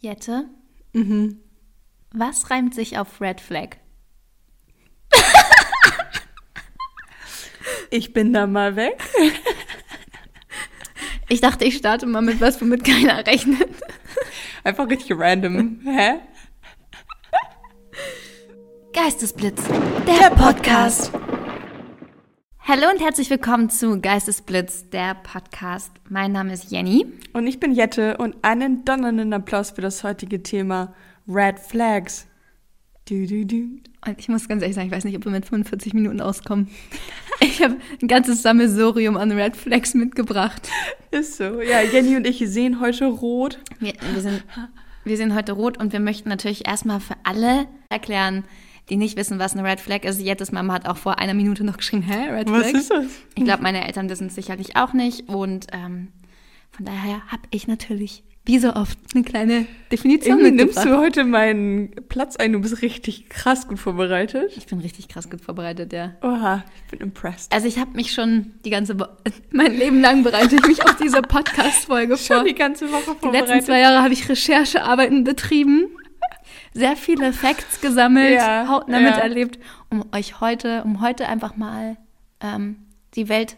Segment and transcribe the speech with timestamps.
[0.00, 0.48] Jette,
[0.92, 1.40] Mhm.
[2.12, 3.76] was reimt sich auf Red Flag?
[7.92, 9.02] Ich bin da mal weg.
[11.32, 13.68] Ich dachte, ich starte mal mit was, womit keiner rechnet.
[14.64, 15.78] Einfach richtig random.
[15.84, 16.14] Hä?
[18.92, 19.62] Geistesblitz,
[20.08, 21.12] der, Podcast.
[22.70, 25.90] Hallo und herzlich willkommen zu Geistesblitz, der Podcast.
[26.08, 27.04] Mein Name ist Jenny.
[27.32, 30.94] Und ich bin Jette und einen donnernden Applaus für das heutige Thema
[31.26, 32.28] Red Flags.
[33.08, 33.80] Du, du, du.
[34.06, 36.68] Und ich muss ganz ehrlich sagen, ich weiß nicht, ob wir mit 45 Minuten auskommen.
[37.40, 40.68] Ich habe ein ganzes Sammelsurium an Red Flags mitgebracht.
[41.10, 41.60] Ist so.
[41.62, 43.58] Ja, Jenny und ich sehen heute rot.
[43.80, 44.44] Wir, wir, sind,
[45.04, 48.44] wir sind heute rot und wir möchten natürlich erstmal für alle erklären,
[48.90, 50.20] die nicht wissen, was eine Red Flag ist.
[50.20, 52.60] Jettes Mama hat auch vor einer Minute noch geschrieben, hä, Red Flag?
[52.60, 53.06] Was ist das?
[53.36, 55.28] Ich glaube, meine Eltern wissen es sicherlich auch nicht.
[55.28, 56.08] Und ähm,
[56.72, 61.24] von daher habe ich natürlich, wie so oft, eine kleine Definition Irgendwie nimmst du heute
[61.24, 62.52] meinen Platz ein.
[62.52, 64.52] Du bist richtig krass gut vorbereitet.
[64.56, 66.14] Ich bin richtig krass gut vorbereitet, ja.
[66.22, 67.52] Oha, ich bin impressed.
[67.52, 69.04] Also ich habe mich schon die ganze Wo
[69.52, 72.36] mein Leben lang bereite ich mich auf diese Podcast-Folge vor.
[72.38, 73.66] Schon die ganze Woche Die letzten vorbereitet.
[73.66, 75.86] zwei Jahre habe ich Recherchearbeiten betrieben,
[76.72, 79.10] sehr viele Facts gesammelt, Ja, hautnah ja.
[79.10, 79.58] miterlebt,
[79.90, 81.96] um euch heute, um heute einfach mal
[82.40, 82.76] ähm,
[83.14, 83.56] die Welt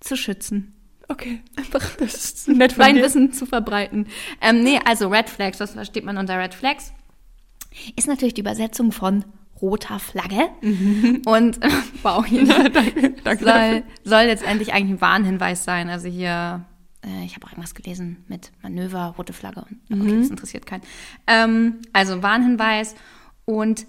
[0.00, 0.72] zu schützen.
[1.08, 3.04] Okay, Einfach das ist nett von mein dir.
[3.04, 4.08] Wissen zu verbreiten.
[4.40, 6.92] Ähm, nee, also Red Flags, was versteht man unter Red Flags?
[7.94, 9.24] Ist natürlich die Übersetzung von
[9.62, 10.48] roter Flagge.
[11.26, 11.68] Und äh,
[12.02, 13.44] wow, hier danke, danke.
[13.44, 15.88] soll, soll letztendlich eigentlich ein Warnhinweis sein.
[15.88, 16.64] Also hier,
[17.06, 19.64] äh, ich habe auch irgendwas gelesen mit Manöver, rote Flagge.
[19.90, 20.82] Und, okay, das interessiert keinen.
[21.26, 22.94] Ähm, also Warnhinweis
[23.44, 23.86] und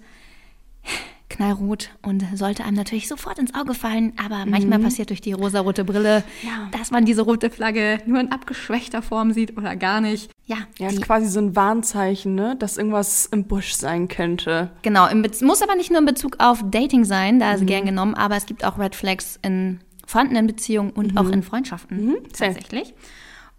[1.30, 5.84] knallrot und sollte einem natürlich sofort ins Auge fallen, aber manchmal passiert durch die rosarote
[5.84, 6.68] Brille, Ja.
[6.72, 10.30] dass man diese rote Flagge nur in abgeschwächter Form sieht oder gar nicht.
[10.46, 12.56] Ja, Ja, ist quasi so ein Warnzeichen, ne?
[12.58, 14.70] Dass irgendwas im Busch sein könnte.
[14.80, 15.06] genau.
[15.42, 18.46] Muss aber nicht nur in Bezug auf Dating sein, da ist gern genommen, aber es
[18.46, 22.54] gibt auch Red Flags in vorhandenen Beziehungen und auch in Freundschaften safe.
[22.54, 22.94] tatsächlich.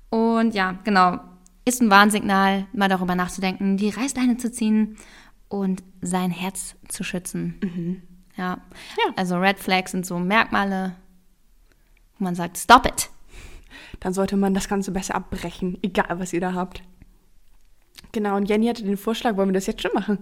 [0.10, 1.20] Und ja, genau,
[1.64, 4.98] ist ein Warnsignal, mal darüber nachzudenken, die Reißleine zu ziehen
[5.48, 8.02] und sein Herz zu schützen.
[8.36, 8.58] Ja.
[8.98, 9.14] Ja.
[9.16, 10.96] also Red Flags sind so Merkmale,
[12.18, 13.10] wo man sagt, stop it.
[14.00, 16.82] Dann sollte man das Ganze besser abbrechen, egal was ihr da habt.
[18.12, 20.20] Genau, und Jenny hatte den Vorschlag, wollen wir das jetzt schon machen?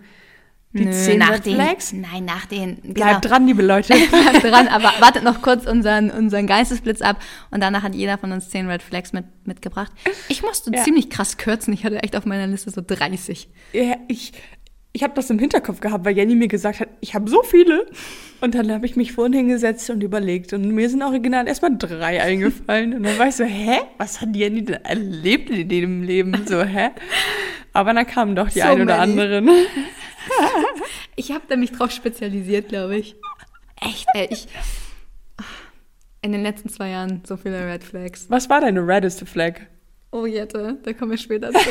[0.73, 1.93] Die Nö, zehn nach Red den, Flags?
[1.93, 2.79] Nein, nach den.
[2.81, 2.93] genau.
[2.93, 3.93] Bleibt dran, liebe Leute.
[4.09, 8.31] Bleibt dran, aber wartet noch kurz unseren, unseren Geistesblitz ab und danach hat jeder von
[8.31, 9.91] uns zehn Red Flags mit, mitgebracht.
[10.27, 10.83] Ich musste Ja.
[10.83, 11.73] ziemlich krass kürzen.
[11.73, 13.49] Ich hatte echt auf meiner Liste so 30.
[13.73, 14.33] ja, ich
[14.93, 17.85] ich habe das im Hinterkopf gehabt, weil Jenny mir gesagt hat, ich habe so viele.
[18.41, 20.53] Und dann habe ich mich vorhin hingesetzt und überlegt.
[20.53, 22.95] Und mir sind original erstmal drei eingefallen.
[22.95, 23.77] Und dann war ich so, hä?
[23.99, 26.33] Was hat Jenny denn erlebt in dem Leben?
[26.47, 26.89] So, hä?
[27.77, 29.49] Aber dann kamen doch die So ein oder anderen.
[31.15, 33.15] Ich habe da mich drauf spezialisiert, glaube ich.
[33.81, 34.47] Echt, ey, ich.
[36.21, 38.29] In den letzten zwei Jahren so viele Red Flags.
[38.29, 39.61] Was war deine reddeste Flag?
[40.11, 41.69] Oh, Jette, da kommen wir später zu.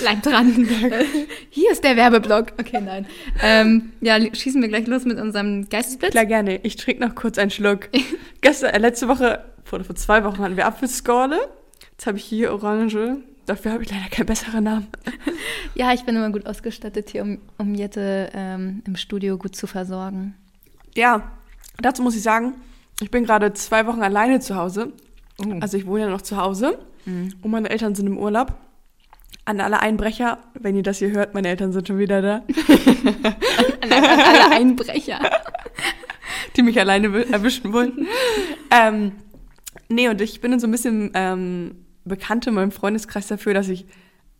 [0.00, 0.68] Bleib dran.
[1.50, 2.52] Hier ist der Werbeblock.
[2.58, 3.06] Okay, nein.
[3.42, 6.12] Ähm, ja, schießen wir gleich los mit unserem Geistesblitz.
[6.12, 6.60] Klar, gerne.
[6.64, 7.90] Ich trinke noch kurz einen Schluck.
[8.40, 11.38] Gestern, äh, letzte Woche, vor, vor zwei Wochen hatten wir Apfelskorle.
[11.92, 13.22] Jetzt habe ich hier Orange.
[13.46, 14.86] Dafür habe ich leider keinen besseren Namen.
[15.74, 19.66] Ja, ich bin immer gut ausgestattet hier, um, um Jette ähm, im Studio gut zu
[19.66, 20.34] versorgen.
[20.94, 21.32] Ja,
[21.78, 22.52] dazu muss ich sagen,
[23.00, 24.92] ich bin gerade zwei Wochen alleine zu Hause.
[25.60, 28.54] Also ich wohne ja noch zu Hause und meine Eltern sind im Urlaub.
[29.46, 32.34] An alle Einbrecher, wenn ihr das hier hört, meine Eltern sind schon wieder da,
[33.80, 35.18] An alle Einbrecher.
[36.56, 38.06] die mich alleine erwischen wollten.
[38.70, 39.12] ähm,
[39.88, 43.86] nee, und ich bin so ein bisschen ähm, bekannt in meinem Freundeskreis dafür, dass ich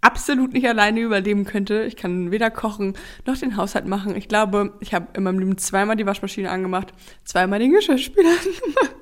[0.01, 1.85] absolut nicht alleine überleben könnte.
[1.85, 2.95] Ich kann weder kochen
[3.27, 4.17] noch den Haushalt machen.
[4.17, 6.93] Ich glaube, ich habe in meinem Leben zweimal die Waschmaschine angemacht,
[7.25, 8.97] zweimal den Geschirrspüler angemacht.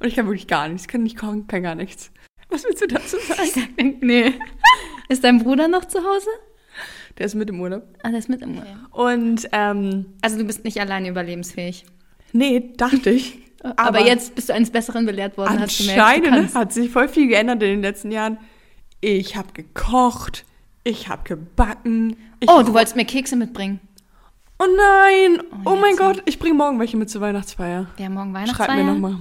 [0.00, 0.82] Und ich kann wirklich gar nichts.
[0.84, 2.10] Ich kann nicht kochen, kann gar nichts.
[2.48, 3.98] Was willst du dazu sagen?
[4.00, 4.32] nee.
[5.08, 6.28] Ist dein Bruder noch zu Hause?
[7.18, 7.82] Der ist mit im Urlaub.
[8.02, 8.76] Ah, der ist mit im Urlaub.
[8.92, 11.84] Und ähm, Also du bist nicht alleine überlebensfähig.
[12.32, 13.38] nee, dachte ich.
[13.62, 17.08] Aber, jetzt bist du eines Besseren belehrt worden, hast gemerkt, du Anscheinend hat sich voll
[17.08, 18.38] viel geändert in den letzten Jahren.
[19.00, 20.44] Ich habe gekocht,
[20.84, 22.16] ich habe gebacken.
[22.40, 23.80] Ich Oh, du wolltest mir Kekse mitbringen.
[24.58, 25.42] Oh nein!
[25.64, 25.96] Oh, Oh, mein.
[25.96, 27.88] Gott, ich bringe morgen welche mit zur Weihnachtsfeier.
[27.98, 28.76] Haben morgen Schreib Weihnachtsfeier.
[28.76, 29.18] mir nochmal.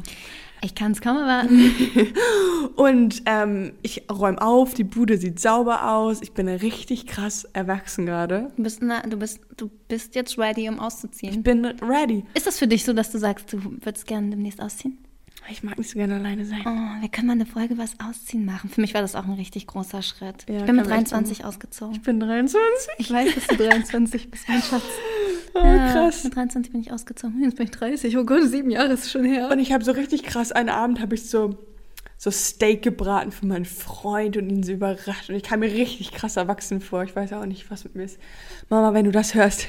[0.62, 1.72] Ich kann es kaum erwarten.
[2.76, 6.22] Und ähm, ich räume auf, die Bude sieht sauber aus.
[6.22, 8.52] Ich bin richtig krass erwachsen gerade.
[8.58, 11.34] Du bist, na, du, bist, du bist jetzt ready, um auszuziehen.
[11.34, 12.24] Ich bin ready.
[12.34, 14.98] Ist das für dich so, dass du sagst, du würdest gerne demnächst ausziehen?
[15.50, 16.62] Ich mag nicht so gerne alleine sein.
[16.66, 18.70] Oh, wir können mal eine Folge was ausziehen machen.
[18.70, 20.46] Für mich war das auch ein richtig großer Schritt.
[20.50, 21.96] Ja, ich bin mit kann ich 23 ausgezogen.
[21.96, 22.94] Ich bin 23.
[22.98, 24.84] Ich weiß, dass du 23 bist, mein Schatz.
[25.58, 26.26] Oh, krass.
[26.26, 27.42] Mit 23 bin ich ausgezogen.
[27.42, 28.18] Jetzt bin ich 30.
[28.18, 29.50] Oh Gott, sieben Jahre ist schon her.
[29.50, 31.58] Und ich habe so richtig krass, einen Abend habe ich so,
[32.18, 35.30] so Steak gebraten für meinen Freund und ihn so überrascht.
[35.30, 37.04] Und ich kam mir richtig krass erwachsen vor.
[37.04, 38.20] Ich weiß auch nicht, was mit mir ist.
[38.70, 39.68] Mama, wenn du das hörst,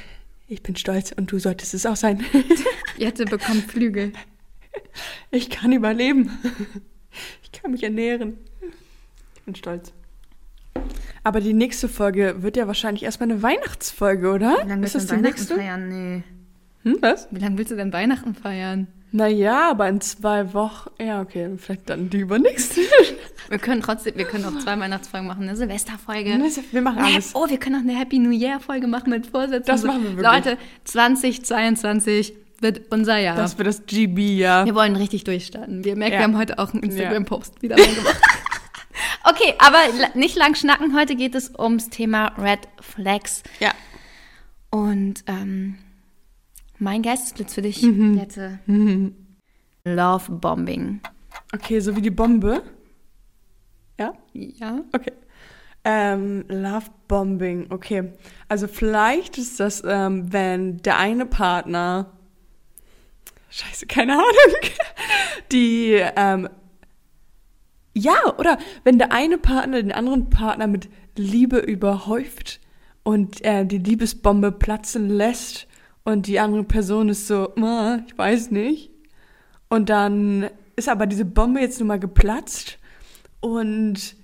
[0.49, 2.25] ich bin stolz und du solltest es auch sein.
[2.97, 4.13] Jette bekommt Flügel.
[5.31, 6.31] Ich kann überleben.
[7.43, 8.39] Ich kann mich ernähren.
[9.37, 9.93] Ich bin stolz.
[11.25, 14.57] Aber die nächste Folge wird ja wahrscheinlich erstmal eine Weihnachtsfolge, oder?
[14.65, 15.55] Wie lange willst ist das du denn Weihnachten nächste?
[15.57, 15.89] feiern?
[15.89, 16.23] Nee.
[16.85, 17.29] Hm, was?
[17.31, 18.87] Wie lange willst du denn Weihnachten feiern?
[19.13, 20.91] Naja, aber in zwei Wochen.
[21.01, 22.81] Ja, okay, vielleicht dann die übernächste.
[23.49, 26.37] Wir können trotzdem, wir können auch zwei Weihnachtsfolgen machen, eine Silvesterfolge.
[26.73, 27.31] Wir machen alles.
[27.33, 29.67] Oh, wir können auch eine Happy New Year Folge machen mit Vorsätzen.
[29.67, 30.27] Das machen wir wirklich.
[30.27, 33.37] Leute, 2022 wird unser Jahr.
[33.37, 34.65] Das wird das GB, ja.
[34.65, 35.85] wir wollen richtig durchstarten.
[35.85, 36.19] Wir merken, Ja.
[36.21, 38.21] wir haben heute auch einen Instagram-Post wieder gemacht.
[39.29, 39.79] okay, aber
[40.15, 40.97] nicht lang schnacken.
[40.97, 43.43] Heute geht es ums Thema Red Flags.
[43.61, 43.73] Ja.
[44.71, 45.79] Und ähm,
[46.79, 48.19] mein Geistesblitz für dich, Mhm.
[48.19, 48.59] Jette.
[49.85, 51.01] Love Bombing.
[51.55, 52.63] Okay, so wie die Bombe.
[53.99, 54.13] Ja?
[54.33, 54.81] Ja.
[54.93, 55.13] Okay.
[55.85, 58.13] Ähm, Love Bombing, okay.
[58.49, 62.13] Also vielleicht ist das, ähm, wenn der eine Partner,
[63.51, 64.25] scheiße, keine Ahnung,
[65.53, 66.49] die, ähm,
[67.99, 72.61] ja, oder wenn der eine Partner den anderen Partner mit Liebe überhäuft
[73.03, 75.67] und äh, die Liebesbombe platzen lässt
[76.05, 78.91] und die andere Person ist so, "Ah, ich weiß nicht.
[79.71, 82.79] Und dann ist aber diese Bombe jetzt nun mal geplatzt
[83.41, 84.15] und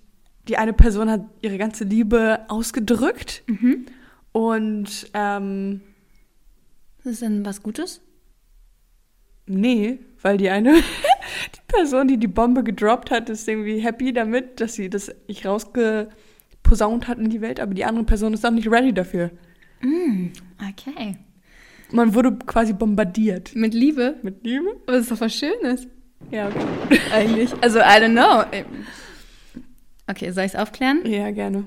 [0.49, 3.43] die eine Person hat ihre ganze Liebe ausgedrückt
[4.33, 5.81] und ähm,
[7.05, 8.01] Das ist denn was Gutes?
[9.47, 10.75] nee, weil die eine
[11.55, 15.47] die Person, die die Bombe gedroppt hat, ist irgendwie happy damit, dass sie das nicht
[15.47, 19.31] rausgeposaunt hat in die Welt, aber die andere Person ist auch nicht ready dafür.
[20.71, 21.17] Okay.
[21.91, 24.17] Man wurde quasi bombardiert Mit Liebe?
[24.23, 24.67] mit Liebe.
[24.87, 25.89] Aber das ist doch was Schönes.
[26.31, 27.01] Ja, okay.
[27.13, 27.53] Eigentlich.
[27.61, 28.45] Also, I don't know.
[30.07, 31.03] Okay, soll ich es aufklären?
[31.05, 31.67] Ja, gerne.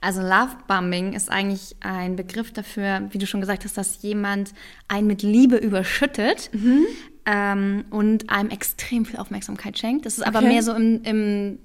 [0.00, 4.52] Also Love Bombing ist eigentlich ein Begriff dafür, wie du schon gesagt hast, dass jemand
[4.88, 6.50] einen mit Liebe überschüttet
[7.26, 10.06] ähm, und einem extrem viel Aufmerksamkeit schenkt.
[10.06, 10.48] Das ist aber Okay.
[10.48, 11.58] mehr so im, im,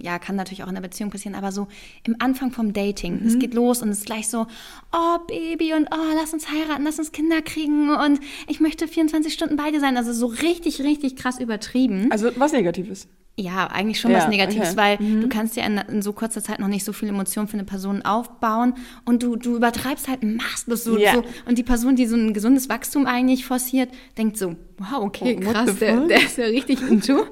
[0.00, 1.68] ja, kann natürlich auch in der Beziehung passieren, aber so
[2.04, 3.20] im Anfang vom Dating.
[3.26, 4.46] Es geht los und es ist gleich so,
[4.92, 9.32] oh Baby und oh, lass uns heiraten, lass uns Kinder kriegen und ich möchte 24
[9.32, 9.96] Stunden bei dir sein.
[9.96, 12.10] Also so richtig, richtig krass übertrieben.
[12.10, 13.08] Also was Negatives.
[13.34, 14.76] Ja, eigentlich schon Ja, was Negatives, okay.
[14.76, 17.54] weil du kannst ja in, in so kurzer Zeit noch nicht so viel Emotionen für
[17.54, 18.74] eine Person aufbauen
[19.06, 21.14] und du, du übertreibst halt maßlos so, Ja.
[21.14, 21.24] so.
[21.46, 23.88] Und die Person, die so ein gesundes Wachstum eigentlich forciert,
[24.18, 27.24] denkt so, wow, okay, Oh, krass, der, der ist ja richtig into.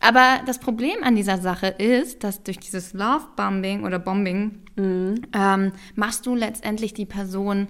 [0.00, 5.22] Aber das Problem an dieser Sache ist, dass durch dieses Love-Bombing oder Bombing Mhm.
[5.32, 7.68] ähm, machst du letztendlich die Person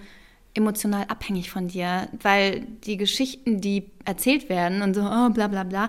[0.54, 5.62] emotional abhängig von dir, weil die Geschichten, die erzählt werden und so, oh, bla bla
[5.62, 5.88] bla,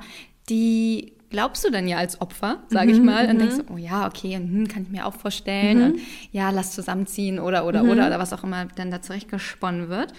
[0.49, 4.07] die glaubst du dann ja als Opfer, sage ich mal, und denkst so, oh ja,
[4.07, 5.99] okay, und, hm, kann ich mir auch vorstellen, und
[6.31, 10.13] ja, lass zusammenziehen oder oder oder oder was auch immer dann da zurechtgesponnen wird.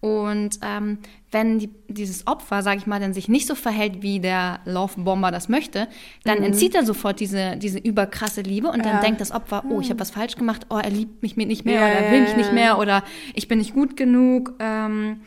[0.00, 0.98] Und ähm,
[1.30, 5.30] wenn die, dieses Opfer, sage ich mal, dann sich nicht so verhält, wie der Love-Bomber
[5.30, 5.86] das möchte,
[6.24, 9.00] dann entzieht er sofort diese, diese überkrasse Liebe und dann Ja.
[9.00, 11.82] denkt das Opfer, oh, ich habe was falsch gemacht, oh, er liebt mich nicht mehr
[11.82, 14.54] Ja, oder ja, will mich nicht mehr oder ich bin nicht gut genug.
[14.58, 15.20] Ähm,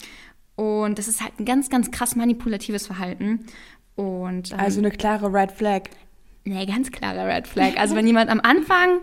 [0.57, 3.45] und das ist halt ein ganz, ganz krass manipulatives Verhalten.
[3.95, 5.83] Und ähm, Also eine klare Red Flag.
[6.43, 7.77] Nee, ganz klarer Red Flag.
[7.77, 8.99] Also wenn jemand am Anfang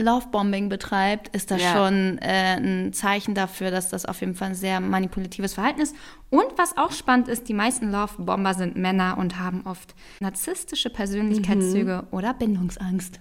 [0.00, 1.72] Lovebombing betreibt, ist das Ja.
[1.72, 5.96] schon äh, ein Zeichen dafür, dass das auf jeden Fall ein sehr manipulatives Verhalten ist.
[6.30, 12.02] Und was auch spannend ist, die meisten Lovebomber sind Männer und haben oft narzisstische Persönlichkeitszüge
[12.02, 12.16] Mhm.
[12.16, 13.18] oder Bindungsangst.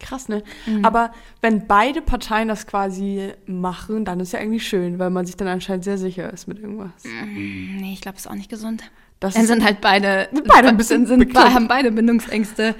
[0.00, 0.42] Krass, ne?
[0.66, 0.84] Mhm.
[0.84, 5.36] Aber wenn beide Parteien das quasi machen, dann ist ja irgendwie schön, weil man sich
[5.36, 6.90] dann anscheinend sehr sicher ist mit irgendwas.
[7.04, 8.82] Nee, ich glaube, das ist auch nicht gesund.
[9.20, 11.54] Das Dann sind halt beide, beide ein bisschen sind, bekloppt.
[11.54, 12.74] haben beide Bindungsängste.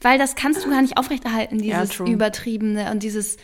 [0.00, 2.10] Weil das kannst du gar nicht aufrechterhalten, Ja, dieses true.
[2.10, 3.36] Übertriebene und dieses.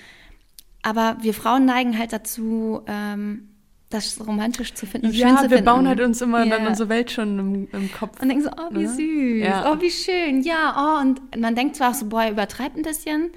[0.82, 3.48] Aber wir Frauen neigen halt dazu, ähm,
[3.90, 5.64] das romantisch zu finden und schön Ja, zu wir finden.
[5.66, 6.56] bauen halt uns immer Ja.
[6.56, 8.20] dann unsere Welt schon im, im Kopf.
[8.20, 8.88] Und denken so, oh, wie Ne?
[8.88, 9.70] süß, Ja.
[9.72, 11.00] oh, wie schön, ja, oh.
[11.02, 13.30] Und man denkt zwar auch so, boah, übertreibt ein bisschen,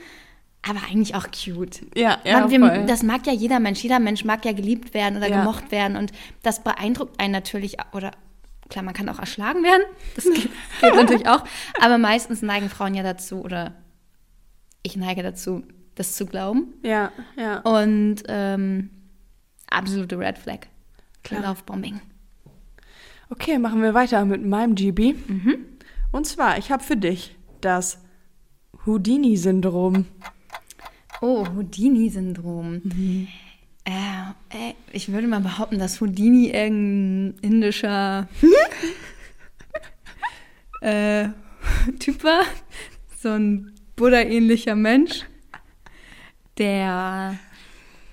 [0.68, 1.82] aber eigentlich auch cute.
[1.96, 2.86] Ja, ja, Man, wir, voll.
[2.88, 3.82] das mag ja jeder Mensch.
[3.84, 5.40] Jeder Mensch mag ja geliebt werden oder Ja.
[5.42, 5.96] gemocht werden.
[5.98, 7.78] Und das beeindruckt einen natürlich.
[7.94, 8.12] Oder
[8.70, 9.84] klar, man kann auch erschlagen werden.
[10.16, 10.50] Das geht,
[10.82, 11.44] geht natürlich auch.
[11.80, 13.74] Aber meistens neigen Frauen ja dazu, oder
[14.84, 15.64] ich neige dazu,
[15.96, 16.74] das zu glauben.
[16.84, 17.60] ja, ja.
[17.60, 18.90] Und ähm,
[19.70, 20.68] absolute Red Flag.
[21.24, 21.42] Klar.
[21.42, 22.02] Lovebombing.
[23.30, 25.16] Okay, machen wir weiter mit meinem GB.
[26.12, 28.00] Und zwar, ich habe für dich das
[28.86, 30.06] Houdini-Syndrom.
[31.22, 32.82] Oh, Houdini-Syndrom.
[33.86, 33.92] Äh,
[34.50, 38.28] äh, ich würde mal behaupten, dass Houdini irgendein indischer
[40.82, 41.30] äh,
[42.00, 42.44] Typ war.
[43.22, 45.26] So ein Buddha-ähnlicher Mensch,
[46.58, 47.38] der.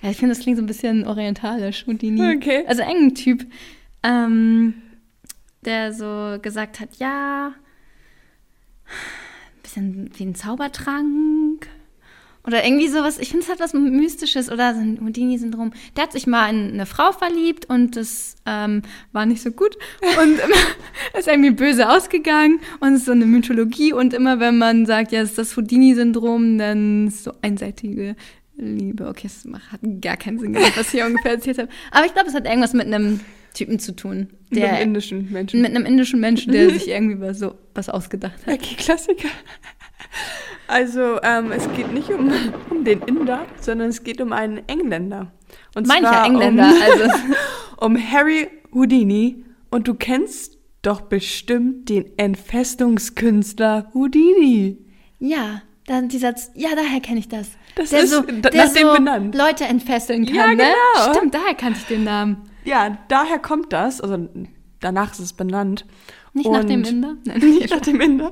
[0.01, 2.35] Ja, ich finde, das klingt so ein bisschen orientalisch, Houdini.
[2.35, 2.65] Okay.
[2.67, 3.45] Also irgendein Typ,
[4.03, 4.73] ähm,
[5.63, 7.53] der so gesagt hat, ja,
[8.85, 11.69] ein bisschen wie ein Zaubertrank.
[12.45, 15.71] Oder irgendwie sowas, ich finde es hat was Mystisches oder so ein Houdini-Syndrom.
[15.95, 18.81] Der hat sich mal in eine Frau verliebt und das ähm,
[19.13, 19.77] war nicht so gut
[20.21, 20.55] und immer,
[21.17, 25.13] ist irgendwie böse ausgegangen und es ist so eine Mythologie und immer wenn man sagt,
[25.13, 28.17] ja, es ist das Houdini-Syndrom, dann ist so einseitige
[28.57, 29.07] Liebe.
[29.07, 31.69] Okay, es macht, hat gar keinen Sinn gemacht, was ich hier ungefähr erzählt habe.
[31.91, 33.21] Aber ich glaube, es hat irgendwas mit einem
[33.53, 34.27] Typen zu tun.
[34.49, 35.61] Mit Der, einem indischen Menschen.
[35.61, 38.53] mit einem indischen Menschen, der sich irgendwie was so was ausgedacht hat.
[38.53, 39.29] Okay, Klassiker.
[40.73, 42.31] Also, ähm, es geht nicht um,
[42.69, 45.31] um den Inder, sondern es geht um einen Engländer.
[45.75, 47.15] Und Mancher zwar Engländer, um, also.
[47.77, 49.45] um Harry Houdini.
[49.69, 54.77] Und du kennst doch bestimmt den Entfestungskünstler Houdini.
[55.19, 57.51] Ja, dann dieser, ja, daher kenne ich das.
[57.75, 59.35] Das der ist so, der nach dem so benannt.
[59.35, 60.55] Leute entfesseln kann, Ja, ne?
[60.57, 61.13] genau.
[61.15, 62.37] Stimmt, daher kannte ich den Namen.
[62.65, 63.99] Ja, daher kommt das.
[64.01, 64.29] Also,
[64.79, 65.85] danach ist es benannt.
[66.33, 67.15] Nicht nach dem Und- Inder?
[67.25, 68.31] Nein, Nicht nach dem Inder.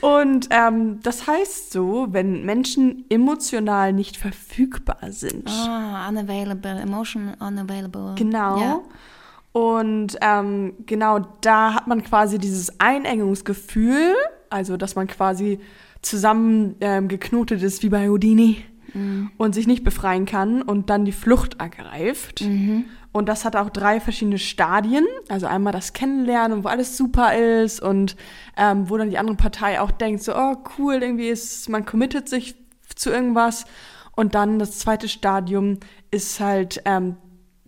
[0.00, 5.48] Und ähm, das heißt so, wenn Menschen emotional nicht verfügbar sind.
[5.48, 8.14] Ah, unavailable, emotion unavailable.
[8.16, 8.60] Genau.
[8.60, 8.80] Ja.
[9.52, 14.14] Und ähm, genau da hat man quasi dieses Einengungsgefühl,
[14.48, 15.60] also dass man quasi
[16.02, 18.64] zusammen ähm, geknotet ist wie bei Houdini
[19.38, 22.42] und sich nicht befreien kann und dann die Flucht ergreift.
[23.12, 25.04] Und das hat auch drei verschiedene Stadien.
[25.28, 28.16] Also einmal das Kennenlernen, wo alles super ist und
[28.56, 32.28] ähm, wo dann die andere Partei auch denkt, so, oh cool, irgendwie ist, man committet
[32.28, 32.54] sich
[32.94, 33.64] zu irgendwas.
[34.14, 35.78] Und dann das zweite Stadium
[36.10, 37.16] ist halt, ähm,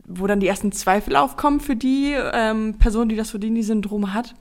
[0.07, 4.35] wo dann die ersten Zweifel aufkommen für die ähm, Person, die das Houdini-Syndrom hat.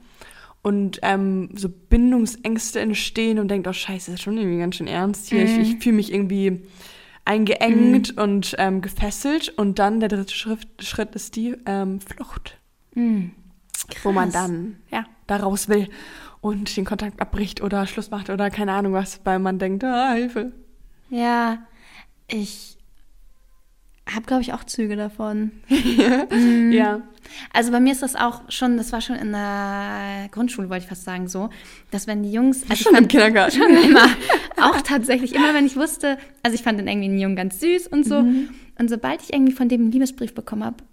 [0.62, 4.86] Und ähm, so Bindungsängste entstehen und denkt, oh scheiße, das ist schon irgendwie ganz schön
[4.86, 5.42] ernst hier.
[5.42, 6.62] Ich, ich fühle mich irgendwie
[7.24, 9.48] eingeengt und ähm, gefesselt.
[9.50, 12.58] Und dann der dritte Schritt, Schritt ist die ähm, Flucht,
[14.02, 15.88] wo man dann ja da raus will
[16.40, 20.12] und den Kontakt abbricht oder Schluss macht oder keine Ahnung was, weil man denkt, ah,
[20.12, 20.52] Hilfe.
[21.08, 21.58] Ja,
[22.28, 22.76] ich
[24.12, 25.52] habe, glaube ich, auch Züge davon.
[26.72, 27.02] Ja.
[27.52, 30.88] Also bei mir ist das auch schon, das war schon in der Grundschule, wollte ich
[30.88, 31.50] fast sagen, so,
[31.90, 33.56] dass wenn die Jungs, also Schon ich im Kindergarten.
[33.56, 34.06] schon immer,
[34.62, 37.86] auch tatsächlich immer, wenn ich wusste, also ich fand den irgendwie einen Jungen ganz süß
[37.88, 38.50] und so, Mhm.
[38.78, 40.84] und sobald ich irgendwie von dem einen Liebesbrief bekommen habe,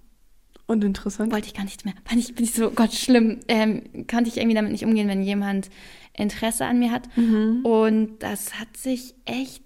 [0.68, 1.32] Und interessant.
[1.32, 1.94] wollte ich gar nichts mehr.
[2.06, 3.40] Fand ich, bin ich so, Gott, schlimm.
[3.48, 5.70] Ähm, konnte ich irgendwie damit nicht umgehen, wenn jemand
[6.14, 7.08] Interesse an mir hat.
[7.18, 7.62] Mhm.
[7.66, 9.64] Und das hat sich echt,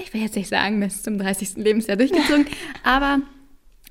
[0.00, 1.56] ich will jetzt nicht sagen, bis zum 30.
[1.56, 2.46] Lebensjahr durchgezogen,
[2.84, 3.20] aber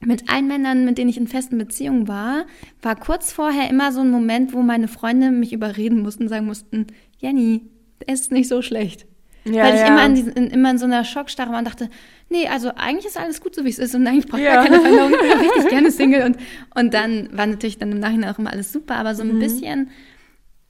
[0.03, 2.45] mit allen Männern, mit denen ich in festen Beziehungen war,
[2.81, 6.87] war kurz vorher immer so ein Moment, wo meine Freunde mich überreden mussten, sagen mussten,
[7.19, 7.61] Jenny,
[7.99, 9.05] der ist nicht so schlecht.
[9.43, 9.87] Ja, Weil ich ja.
[9.87, 11.89] immer in, diesen, in, immer in so einer Schockstarre war und dachte,
[12.29, 14.55] nee, also eigentlich ist alles gut, so wie es ist und eigentlich brauche ich Ja.
[14.55, 16.37] gar keine Veränderung, ich bin auch richtig gerne Single und,
[16.75, 19.15] und dann war natürlich dann im Nachhinein auch immer alles super, aber Mhm.
[19.17, 19.89] so ein bisschen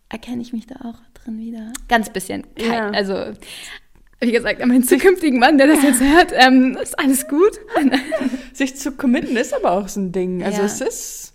[0.09, 1.71] erkenne ich mich da auch drin wieder.
[1.89, 2.45] Ganz bisschen.
[2.55, 2.89] Kein, Ja.
[2.91, 3.33] Also,
[4.21, 7.59] wie gesagt, an meinen zukünftigen Mann, der das jetzt hört, ähm, ist alles gut.
[8.53, 10.43] Sich zu committen ist aber auch so ein Ding.
[10.43, 10.65] Also Ja.
[10.65, 11.30] es ist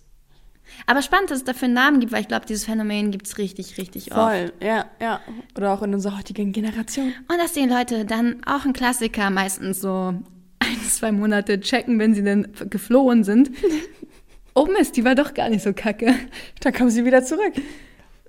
[0.86, 3.38] Aber spannend, dass es dafür einen Namen gibt, weil ich glaube, dieses Phänomen gibt es
[3.38, 4.20] richtig, richtig oft.
[4.20, 4.52] voll.
[4.60, 5.20] Ja, ja.
[5.56, 7.12] Oder auch in unserer heutigen Generation.
[7.28, 10.14] Und dass die Leute dann auch ein Klassiker meistens so
[10.60, 13.50] ein, zwei Monate checken, wenn sie dann geflohen sind.
[14.58, 16.14] Oh Mist, die war doch gar nicht so kacke.
[16.60, 17.52] Dann kommen sie wieder zurück.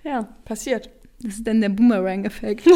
[0.04, 0.90] Ja, passiert.
[1.22, 2.68] Das ist dann der Boomerang-Effekt.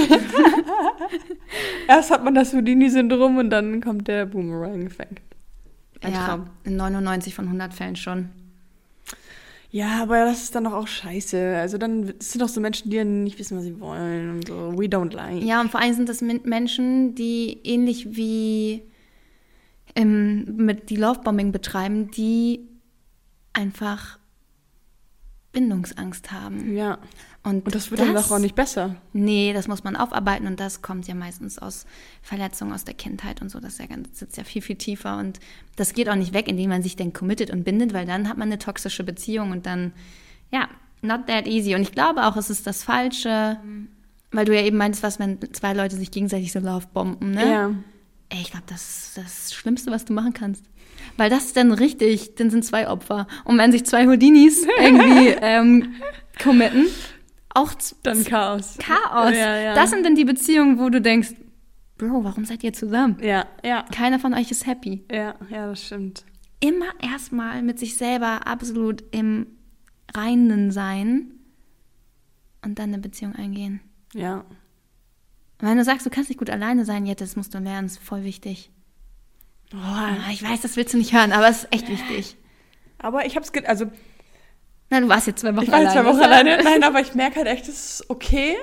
[1.90, 5.22] Erst hat man das Houdini-Syndrom und dann kommt der Boomerang-Effekt.
[6.02, 6.46] Ein ja, Traum.
[6.64, 8.30] in 99 von 100 Fällen schon.
[9.72, 11.56] Ja, aber das ist dann doch auch scheiße.
[11.58, 14.78] Also dann sind doch so Menschen, die ja nicht wissen, was sie wollen und so.
[14.78, 15.46] We don't lie.
[15.46, 18.84] Ja, und vor allem sind das Menschen, die ähnlich wie
[19.96, 22.68] ähm, mit die Lovebombing betreiben, die
[23.54, 24.20] einfach
[25.52, 26.76] Bindungsangst haben.
[26.76, 26.98] Ja.
[27.44, 28.96] Und, Und das wird dann doch auch nicht besser.
[29.14, 31.86] Nee, das muss man aufarbeiten und das kommt ja meistens aus
[32.22, 33.60] Verletzungen aus der Kindheit und so.
[33.60, 35.40] Das ist ja ganz, sitzt ja viel, viel tiefer und
[35.76, 38.38] das geht auch nicht weg, indem man sich dann committet und bindet, weil dann hat
[38.38, 39.92] man eine toxische Beziehung und dann,
[40.52, 40.70] ja,
[41.02, 41.74] not that easy.
[41.76, 43.60] Und ich glaube auch, es ist das Falsche,
[44.32, 47.52] weil du ja eben meinst, was, wenn zwei Leute sich gegenseitig so lovebomben, ne?
[47.52, 47.74] Ja.
[48.30, 50.64] ey, ich glaube, das ist das Schlimmste, was du machen kannst.
[51.18, 53.28] Weil das ist dann richtig, dann sind zwei Opfer.
[53.46, 55.94] Und wenn sich zwei Houdinis irgendwie ähm,
[56.42, 56.88] committen,
[57.54, 58.78] auch Dann Chaos.
[58.80, 59.36] Chaos.
[59.36, 59.74] Ja, ja.
[59.76, 61.34] Das sind dann die Beziehungen, wo du denkst,
[61.98, 63.18] Bro, warum seid ihr zusammen?
[63.22, 65.04] Ja, ja, Keiner von euch ist happy.
[65.12, 66.26] ja, ja, das stimmt.
[66.60, 69.48] Immer erstmal mit sich selber absolut im
[70.16, 71.34] Reinen sein
[72.64, 73.82] und dann eine Beziehung eingehen.
[74.14, 74.46] Ja.
[75.60, 78.00] Wenn du sagst, du kannst nicht gut alleine sein, jetzt, das musst du lernen, ist
[78.00, 78.71] voll wichtig.
[79.74, 82.36] Ah, ich weiß, das willst du nicht hören, aber es ist echt wichtig.
[83.00, 83.86] Aber ich hab's, ge also
[84.90, 86.18] Na, du warst jetzt zwei Wochen ich war jetzt zwei alleine.
[86.18, 86.64] Wochen alleine.
[86.64, 88.56] Nein, aber ich merke halt echt, es ist okay.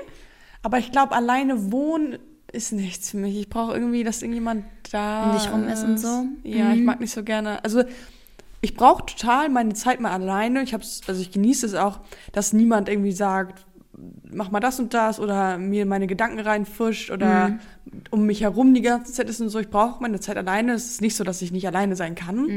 [0.63, 2.19] Aber ich glaube, alleine wohnen
[2.53, 3.37] ist nichts für mich.
[3.39, 6.25] Ich brauche irgendwie, dass irgendjemand da Um dich rum ist und so?
[6.45, 6.85] Ja, ich Mhm.
[6.87, 7.63] mag nicht so gerne.
[7.65, 7.85] Also
[8.61, 10.63] ich brauche total meine Zeit mal alleine.
[10.63, 12.01] Ich hab's, also ich genieße es auch,
[12.33, 13.65] dass niemand irgendwie sagt,
[14.31, 17.59] mach mal das und das oder mir meine Gedanken reinfuscht oder Mhm.
[18.11, 19.59] um mich herum die ganze Zeit ist und so.
[19.59, 20.73] Ich brauche meine Zeit alleine.
[20.73, 22.49] Es ist nicht so, dass ich nicht alleine sein kann.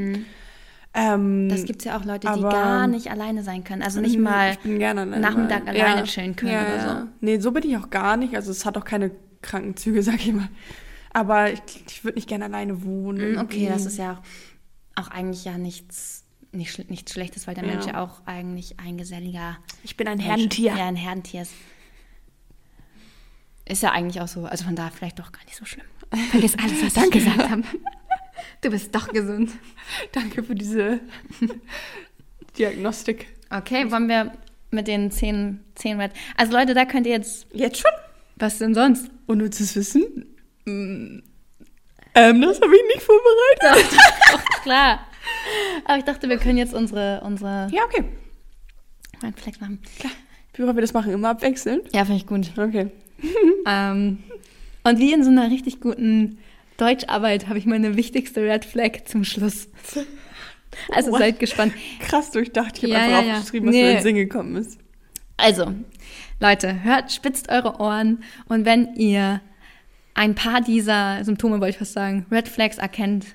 [0.94, 1.50] Ähm, Mhm.
[1.50, 3.82] Das gibt es ja auch Leute, die gar nicht alleine sein können.
[3.82, 5.20] Also nicht Nee, mal alleine.
[5.20, 7.00] Nachmittag alleine chillen können ja, oder ja.
[7.02, 7.08] so.
[7.22, 8.36] Nee, so bin ich auch gar nicht.
[8.36, 10.50] Also es hat auch keine kranken Züge, sag ich mal.
[11.14, 13.36] Aber ich, ich würde nicht gerne alleine wohnen.
[13.36, 14.20] Mm, Okay, das ist ja
[14.96, 16.21] auch, auch eigentlich ja nichts,
[16.54, 17.72] nicht, nichts Schlechtes, weil der Ja.
[17.72, 20.76] Mensch ja auch eigentlich ein geselliger Ich bin ein Mensch- Herdentier.
[20.78, 21.54] Ja, ein Herdentier ist.
[23.66, 24.46] Ist ja eigentlich auch so.
[24.46, 25.86] Also von daher vielleicht doch gar nicht so schlimm.
[26.32, 27.64] Vergiss alles, was ich gesagt habe.
[28.62, 29.52] Du bist doch gesund.
[30.12, 31.00] Danke für diese
[32.58, 33.28] Diagnostik.
[33.50, 34.32] Okay, wollen wir
[34.72, 36.12] mit den zehn, zehn Red.
[36.38, 37.48] Also Leute, da könnt ihr jetzt.
[37.54, 37.92] Jetzt schon?
[38.38, 39.10] Was denn sonst?
[39.28, 40.26] Unnützes Wissen?
[40.66, 41.20] Mm.
[42.14, 43.98] Ähm, das habe ich nicht vorbereitet.
[44.34, 45.08] Doch, klar.
[45.86, 48.04] Aber ich dachte, wir können jetzt unsere, unsere Ja, okay.
[49.24, 49.80] Red Flags machen.
[50.54, 51.12] Wie wollen wir das machen?
[51.14, 51.84] Immer abwechselnd?
[51.94, 52.52] Ja, finde ich gut.
[52.58, 52.88] Okay.
[53.68, 54.18] Ähm,
[54.84, 56.40] und wie in so einer richtig guten
[56.78, 59.68] Deutscharbeit habe ich meine wichtigste Red Flag zum Schluss.
[60.92, 61.20] Also What?
[61.20, 61.74] seid gespannt.
[62.00, 62.78] Krass durchdacht.
[62.80, 63.34] Ich habe Ja, einfach ja, ja.
[63.38, 63.84] aufgeschrieben, was Nee.
[63.84, 64.80] mir in den Sinn gekommen ist.
[65.38, 65.76] Also,
[66.40, 69.42] Leute, hört, spitzt eure Ohren und wenn ihr
[70.16, 73.28] ein paar dieser Symptome, wollte ich fast sagen, Red Flags erkennt,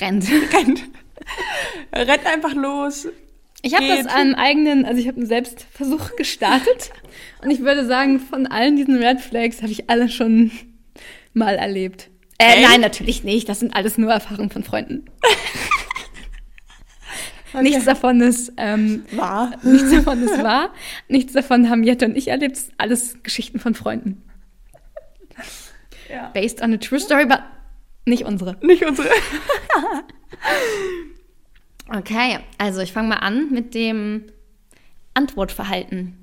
[0.00, 0.24] rennt.
[0.52, 0.84] Rennt.
[1.92, 3.08] Rennt einfach los.
[3.62, 6.90] Ich habe das an eigenen, also ich habe einen Selbstversuch gestartet
[7.42, 10.50] und ich würde sagen, von allen diesen Red Flags habe ich alle schon
[11.32, 12.10] mal erlebt.
[12.38, 13.48] Äh, nein, natürlich nicht.
[13.48, 15.06] Das sind alles nur Erfahrungen von Freunden.
[17.62, 19.52] Nichts davon ist, ähm, War.
[19.62, 20.74] nichts davon ist wahr.
[21.06, 22.58] Nichts davon haben Jette und ich erlebt.
[22.78, 24.24] Alles Geschichten von Freunden.
[26.10, 26.30] Ja.
[26.30, 27.38] Based on a true story, but
[28.06, 28.56] nicht unsere.
[28.62, 29.08] Nicht unsere.
[31.88, 34.24] Okay, also ich fange mal an mit dem
[35.12, 36.18] Antwortverhalten.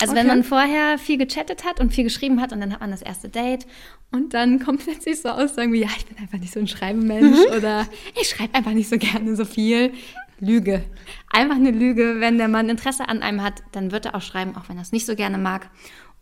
[0.00, 0.36] Also wenn Okay.
[0.36, 3.28] man vorher viel gechattet hat und viel geschrieben hat und dann hat man das erste
[3.28, 3.64] Date
[4.10, 7.38] und dann kommt plötzlich so Aussagen wie, ja, ich bin einfach nicht so ein Schreibemensch
[7.56, 7.86] oder
[8.20, 9.92] ich schreibe einfach nicht so gerne so viel.
[10.40, 10.84] Lüge.
[11.30, 12.16] Einfach eine Lüge.
[12.18, 14.82] Wenn der Mann Interesse an einem hat, dann wird er auch schreiben, auch wenn er
[14.82, 15.70] es nicht so gerne mag.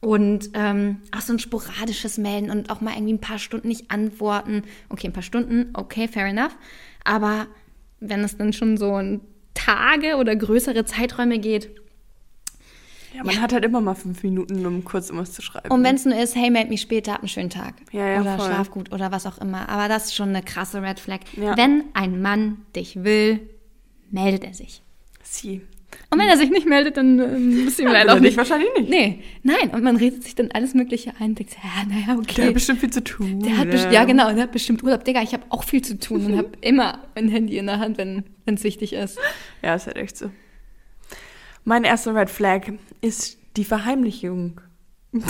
[0.04, 3.90] Und ähm, auch so ein sporadisches Melden und auch mal irgendwie ein paar Stunden nicht
[3.92, 4.64] antworten.
[4.88, 6.56] Okay, ein paar Stunden, okay, fair enough.
[7.04, 7.46] Aber
[8.00, 9.20] wenn es dann schon so in
[9.54, 11.70] Tage oder größere Zeiträume geht,
[13.14, 15.70] Ja, man hat halt immer mal fünf Minuten, um kurz irgendwas zu schreiben.
[15.70, 17.74] Und wenn es nur ist, hey, meld mich später, hab einen schönen Tag.
[17.92, 18.46] Ja, ja, oder voll.
[18.46, 19.68] schlaf gut oder was auch immer.
[19.68, 21.20] Aber das ist schon eine krasse Red Flag.
[21.36, 21.56] Ja.
[21.56, 23.38] Wenn ein Mann dich will,
[24.10, 24.82] meldet er sich.
[25.22, 25.60] Sie.
[26.10, 28.36] Und wenn er sich nicht meldet, dann ähm, bist du ihm leider Also auch nicht.
[28.36, 28.90] wahrscheinlich nicht.
[28.90, 29.70] Nee, nein.
[29.70, 31.34] Und man redet sich dann alles Mögliche ein.
[31.34, 32.46] Denkt, ja, naja, Der okay.
[32.48, 33.40] hat bestimmt viel zu tun.
[33.40, 35.04] Der hat best- ja, genau, der hat bestimmt Urlaub.
[35.04, 37.96] Digga, ich habe auch viel zu tun und habe immer ein Handy in der Hand,
[37.98, 39.18] wenn es wichtig ist.
[39.62, 40.30] Ja, ist halt echt so.
[41.64, 44.60] Mein erster Red Flag ist die Verheimlichung.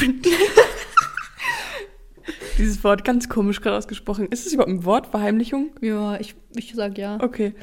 [2.59, 4.27] Dieses Wort ganz komisch gerade ausgesprochen.
[4.27, 5.71] Ist es überhaupt ein Wort, Verheimlichung?
[5.81, 7.19] Ja, ich, ich sag ja.
[7.21, 7.55] Okay.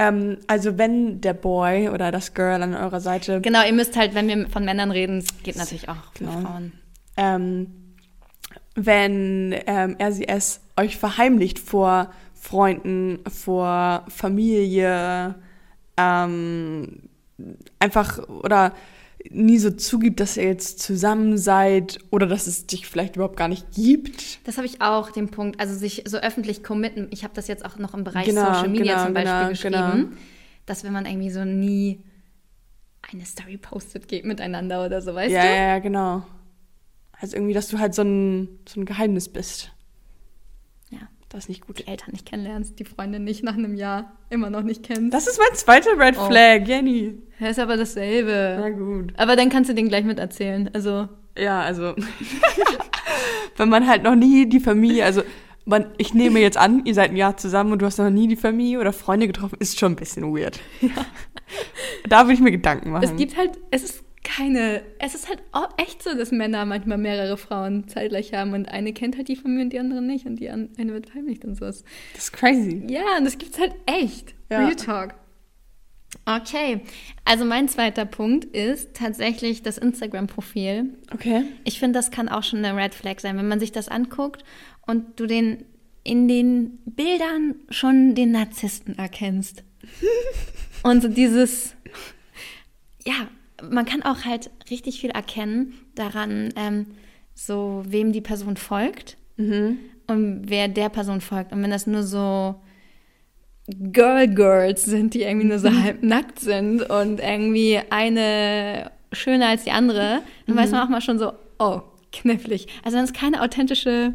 [0.00, 4.14] Ähm, also wenn der Boy oder das Girl an eurer Seite Genau, ihr müsst halt,
[4.14, 6.40] wenn wir von Männern reden, es geht natürlich auch für Genau.
[6.40, 6.72] Frauen.
[7.16, 7.66] ähm,
[8.76, 15.34] wenn ähm, er sie es euch verheimlicht vor Freunden, vor Familie,
[15.96, 17.00] ähm,
[17.80, 18.72] einfach oder
[19.30, 23.48] nie so zugibt, dass ihr jetzt zusammen seid oder dass es dich vielleicht überhaupt gar
[23.48, 24.46] nicht gibt.
[24.46, 25.60] Das habe ich auch, den Punkt.
[25.60, 27.08] Also sich so öffentlich committen.
[27.10, 29.48] Ich habe das jetzt auch noch im Bereich Genau, Social Media genau, zum Beispiel genau,
[29.48, 30.02] geschrieben.
[30.08, 30.16] genau.
[30.66, 32.02] Dass wenn man irgendwie so nie
[33.10, 35.48] eine Story postet, geht miteinander oder so, weißt ja, du?
[35.48, 36.22] ja, ja, genau.
[37.12, 39.72] Also irgendwie, dass du halt so ein, so ein Geheimnis bist.
[41.30, 41.78] Das ist nicht gut.
[41.78, 45.12] Die Eltern nicht kennenlernst, die Freundin nicht nach einem Jahr immer noch nicht kennst.
[45.12, 46.26] Das ist mein zweiter Red Oh.
[46.26, 47.18] Flag, Jenny.
[47.38, 48.56] Das ist aber dasselbe.
[48.58, 49.12] Na gut.
[49.18, 50.70] Aber dann kannst du den gleich mit erzählen.
[50.72, 51.94] Also, Ja, also
[53.56, 55.22] wenn man halt noch nie die Familie, also
[55.64, 58.26] man, ich nehme jetzt an, ihr seid ein Jahr zusammen und du hast noch nie
[58.26, 60.58] die Familie oder Freunde getroffen, ist schon ein bisschen weird.
[60.80, 60.88] Ja.
[62.08, 63.04] Da würde ich mir Gedanken machen.
[63.04, 66.98] Es gibt halt, es ist keine, es ist halt auch echt so, dass Männer manchmal
[66.98, 70.36] mehrere Frauen zeitgleich haben und eine kennt halt die Familie und die andere nicht und
[70.36, 71.84] die eine wird verheimlicht und sowas.
[72.14, 72.84] Das ist crazy.
[72.88, 74.34] Ja, und das gibt's halt echt.
[74.50, 74.58] Ja.
[74.58, 75.14] Real Talk.
[76.24, 76.80] Okay,
[77.24, 80.94] also mein zweiter Punkt ist tatsächlich das Instagram-Profil.
[81.12, 81.44] Okay.
[81.64, 84.42] Ich finde, das kann auch schon eine Red Flag sein, wenn man sich das anguckt
[84.86, 85.64] und du den
[86.04, 89.62] in den Bildern schon den Narzissten erkennst.
[90.82, 91.74] und so dieses,
[93.04, 93.28] ja,
[93.62, 96.86] man kann auch halt richtig viel erkennen daran, ähm,
[97.34, 99.78] so wem die Person folgt mhm.
[100.06, 101.52] und wer der Person folgt.
[101.52, 102.56] Und wenn das nur so
[103.68, 105.82] Girl Girls sind, die irgendwie nur so mhm.
[105.82, 110.60] halb nackt sind und irgendwie eine schöner als die andere, dann mhm.
[110.60, 112.66] weiß man auch mal schon so, oh, knifflig.
[112.84, 114.14] Also wenn es keine authentische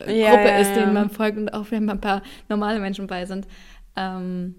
[0.00, 2.80] äh, ja, Gruppe ja, ist, denen man folgt und auch wenn mal ein paar normale
[2.80, 3.46] Menschen bei sind.
[3.96, 4.54] Ähm,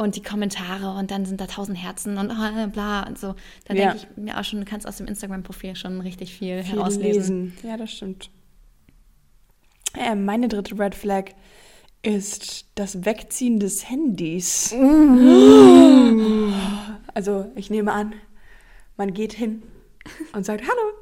[0.00, 3.34] und die Kommentare und dann sind da tausend Herzen und oh, bla und so.
[3.66, 6.76] Da denke ich mir auch schon, du kannst aus dem Instagram-Profil schon richtig viel, viel
[6.76, 7.44] herauslesen.
[7.44, 7.68] Lesen.
[7.68, 8.30] Ja, das stimmt.
[9.94, 11.32] Äh, meine dritte Red Flag
[12.02, 14.72] ist das Wegziehen des Handys.
[14.72, 16.52] Uh.
[17.12, 18.14] Also, ich nehme an,
[18.96, 19.64] man geht hin
[20.32, 20.92] und sagt, hallo,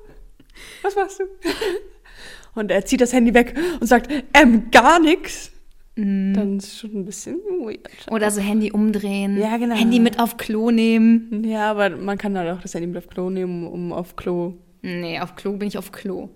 [0.81, 1.25] was machst du?
[2.55, 5.53] Und er zieht das Handy weg und sagt, ähm, gar nichts.
[5.99, 6.33] Mm.
[6.33, 7.89] Dann ist es schon ein bisschen weird.
[8.09, 9.37] Oder so Handy umdrehen.
[9.37, 9.75] Ja, genau.
[9.75, 11.43] Handy mit auf Klo nehmen.
[11.45, 14.55] Ja, aber man kann halt auch das Handy mit auf Klo nehmen, um auf Klo.
[14.83, 16.29] Nee, auf Klo bin ich auf Klo.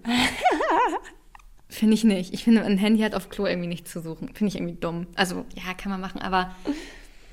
[1.69, 2.35] Finde ich nicht.
[2.35, 4.31] Ich finde, ein Handy hat auf Klo irgendwie nichts zu suchen.
[4.35, 5.07] Finde ich irgendwie dumm.
[5.15, 6.55] Also, ja, kann man machen, aber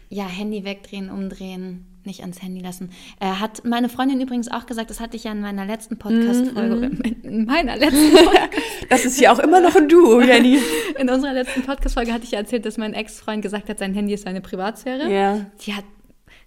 [0.10, 2.90] ja, Handy wegdrehen, umdrehen, nicht ans Handy lassen.
[3.20, 6.90] Äh, hat meine Freundin übrigens auch gesagt, das hatte ich ja in meiner letzten Podcast-Folge.
[6.90, 7.24] Mm -hmm.
[7.24, 8.50] In meiner letzten Podcast.
[8.90, 10.60] das ist ja auch immer noch ein Duo, Jenny.
[10.98, 14.14] in unserer letzten Podcast-Folge hatte ich ja erzählt, dass mein Ex-Freund gesagt hat, sein Handy
[14.14, 15.12] ist seine Privatsphäre.
[15.12, 15.46] Ja.
[15.66, 15.86] Die hat,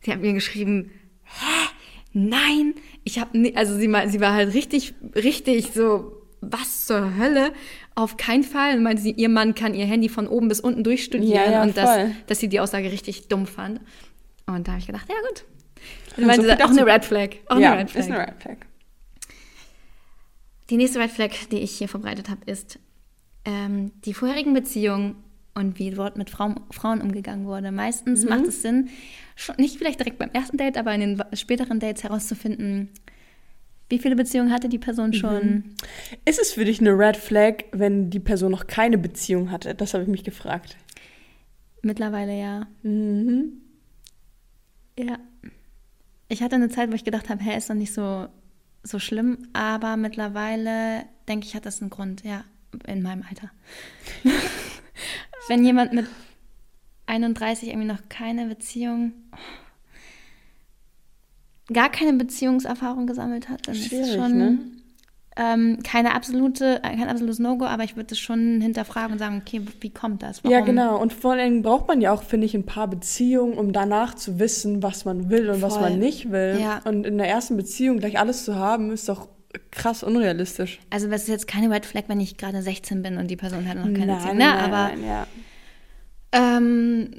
[0.00, 0.90] sie hat mir geschrieben,
[1.24, 1.68] hä?
[2.14, 7.52] Nein, ich habe, also sie, sie war halt richtig, richtig so was zur Hölle?
[7.94, 8.76] Auf keinen Fall.
[8.76, 11.62] Und meinte sie, ihr Mann kann ihr Handy von oben bis unten durchstudieren ja, ja,
[11.62, 13.80] und dass, dass sie die Aussage richtig dumm fand.
[14.46, 15.44] Und da habe ich gedacht, ja gut.
[16.16, 17.30] Und meinte, so auch eine Red Flag.
[17.46, 18.00] Auch ja, eine Red Flag.
[18.00, 18.56] ist eine Red Flag.
[20.70, 22.78] Die nächste Red Flag, die ich hier verbreitet habe, ist
[23.44, 25.16] ähm, die vorherigen Beziehungen
[25.54, 27.72] und wie dort mit Frauen, Frauen umgegangen wurde.
[27.72, 28.30] Meistens mhm.
[28.30, 28.88] macht es Sinn,
[29.36, 32.88] schon, nicht vielleicht direkt beim ersten Date, aber in den späteren Dates herauszufinden,
[33.92, 35.12] wie viele Beziehungen hatte die Person mhm.
[35.12, 35.44] schon?
[35.44, 35.64] Mhm.
[36.24, 39.74] Ist es für dich eine Red Flag, wenn die Person noch keine Beziehung hatte?
[39.74, 40.78] Das habe ich mich gefragt.
[41.82, 42.66] Mittlerweile ja.
[42.82, 43.52] Mhm.
[44.98, 45.18] Ja.
[46.28, 48.28] Ich hatte eine Zeit, wo ich gedacht habe, hä, ist doch nicht so,
[48.82, 52.44] so schlimm, aber mittlerweile denke ich, hat das einen Grund, ja,
[52.86, 53.50] in meinem Alter.
[55.48, 56.06] wenn jemand mit
[57.04, 59.12] 31 irgendwie noch keine Beziehung.
[59.32, 59.61] Oh
[61.72, 64.58] gar keine Beziehungserfahrung gesammelt hat, dann Schwierig, ist es schon ne?
[65.36, 69.62] ähm, keine absolute, kein absolutes No-Go, aber ich würde es schon hinterfragen und sagen, okay,
[69.80, 70.44] wie kommt das?
[70.44, 70.52] Warum?
[70.52, 71.00] Ja, genau.
[71.00, 74.38] Und vor allem braucht man ja auch, finde ich, ein paar Beziehungen, um danach zu
[74.38, 75.70] wissen, was man will und Voll.
[75.70, 76.58] was man nicht will.
[76.60, 76.80] Ja.
[76.84, 79.28] Und in der ersten Beziehung gleich alles zu haben, ist doch
[79.70, 80.80] krass unrealistisch.
[80.90, 83.66] Also es ist jetzt keine Red Flag, wenn ich gerade 16 bin und die Person
[83.68, 84.36] hat noch keine nein, Beziehung.
[84.36, 84.44] Ne?
[84.44, 85.26] Nein, aber nein, ja.
[86.34, 87.10] Ähm,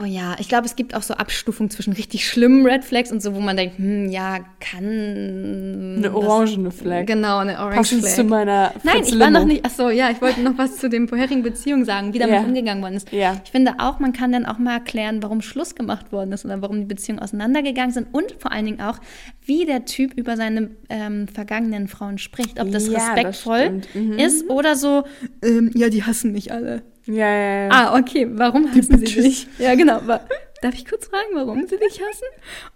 [0.00, 3.20] oh ja, ich glaube, es gibt auch so Abstufungen zwischen richtig schlimmen Red Flags und
[3.20, 5.96] so, wo man denkt, hm, ja, kann.
[5.98, 7.06] Eine orangene Flag.
[7.06, 8.14] Genau, eine orange Passend Flag.
[8.14, 9.64] zu meiner Nein, ich war noch nicht.
[9.64, 12.44] Achso, ja, ich wollte noch was zu den vorherigen Beziehungen sagen, wie damit yeah.
[12.44, 13.12] umgegangen worden ist.
[13.12, 13.40] Yeah.
[13.44, 16.62] Ich finde auch, man kann dann auch mal erklären, warum Schluss gemacht worden ist oder
[16.62, 19.00] warum die Beziehungen auseinandergegangen sind und vor allen Dingen auch,
[19.44, 22.60] wie der Typ über seine ähm, vergangenen Frauen spricht.
[22.60, 24.12] Ob das ja, respektvoll das mhm.
[24.12, 25.02] ist oder so,
[25.42, 26.82] ähm, ja, die hassen mich alle.
[27.06, 27.68] Ja, ja, ja.
[27.70, 28.26] Ah, okay.
[28.30, 29.46] Warum hassen sie dich?
[29.58, 30.00] Ja, genau.
[30.00, 32.26] Darf ich kurz fragen, warum sie dich hassen?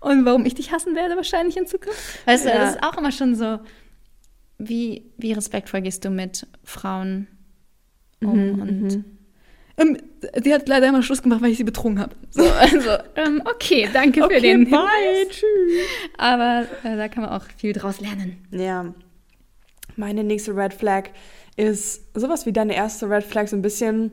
[0.00, 1.98] Und warum ich dich hassen werde wahrscheinlich in Zukunft?
[2.26, 2.52] Weißt ja.
[2.52, 3.60] du, das ist auch immer schon so,
[4.58, 7.28] wie, wie respektvoll gehst du mit Frauen
[8.22, 8.52] um?
[8.52, 9.04] Mhm, und mhm.
[9.78, 9.98] ähm,
[10.42, 12.14] sie hat leider immer Schluss gemacht, weil ich sie betrogen habe.
[12.30, 15.28] So, also, ähm, okay, danke okay, für den bye, Hinweis.
[15.28, 15.86] Tschüss.
[16.18, 18.38] Aber äh, da kann man auch viel draus lernen.
[18.50, 18.92] Ja.
[19.96, 21.10] Meine nächste Red Flag
[21.58, 24.12] ist sowas wie deine erste Red Flag so ein bisschen,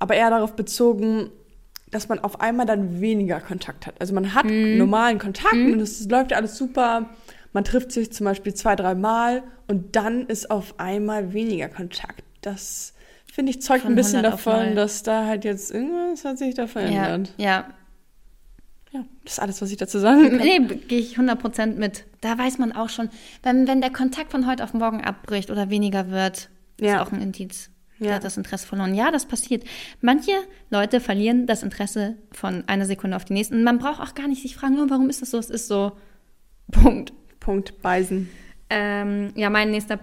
[0.00, 1.30] aber eher darauf bezogen,
[1.90, 3.94] dass man auf einmal dann weniger Kontakt hat.
[4.00, 4.76] Also man hat mm.
[4.76, 5.72] normalen Kontakt mm.
[5.72, 7.10] und es läuft ja alles super.
[7.52, 12.22] Man trifft sich zum Beispiel zwei, drei Mal und dann ist auf einmal weniger Kontakt.
[12.42, 12.94] Das
[13.32, 16.66] finde ich zeugt Von ein bisschen davon, dass da halt jetzt irgendwas hat sich da
[16.66, 17.32] verändert.
[17.36, 17.74] Ja, ja.
[18.92, 20.38] Ja, das ist alles, was ich dazu sagen kann.
[20.38, 22.04] Nee, gehe ich 100% mit.
[22.22, 23.08] Da weiß man auch schon,
[23.44, 26.48] wenn, wenn der Kontakt von heute auf morgen abbricht oder weniger wird,
[26.80, 26.96] ja.
[26.96, 27.70] Ist auch ein Indiz.
[27.98, 28.14] Der Ja.
[28.14, 28.94] hat das Interesse verloren.
[28.94, 29.64] Ja, das passiert.
[30.00, 30.32] Manche
[30.70, 33.54] Leute verlieren das Interesse von einer Sekunde auf die nächste.
[33.54, 35.38] Und man braucht auch gar nicht sich fragen, oh, warum ist das so?
[35.38, 35.92] Es ist so.
[36.70, 37.12] Punkt.
[37.40, 38.28] Punkt Beisen.
[38.70, 39.98] Ähm, ja, mein nächster,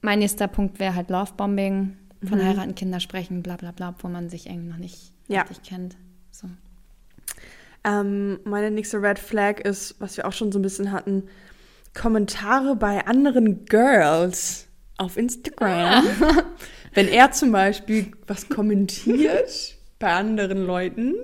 [0.00, 1.96] mein nächster Punkt wäre halt Lovebombing.
[2.26, 2.44] Von Mhm.
[2.44, 5.42] heiraten, Kinder sprechen, bla bla bla, wo man sich irgendwie noch nicht Ja.
[5.42, 5.96] richtig kennt.
[6.30, 6.48] So.
[7.84, 11.24] Ähm, meine nächste Red Flag ist, was wir auch schon so ein bisschen hatten,
[11.92, 14.66] Kommentare bei anderen Girls
[14.98, 16.04] auf Instagram.
[16.94, 21.14] Wenn er zum Beispiel was kommentiert bei anderen Leuten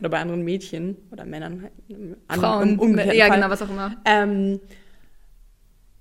[0.00, 3.36] oder bei anderen Mädchen oder Männern, halt, im anderen- im ja, Fall.
[3.36, 3.94] genau, was auch immer.
[4.04, 4.60] Ähm,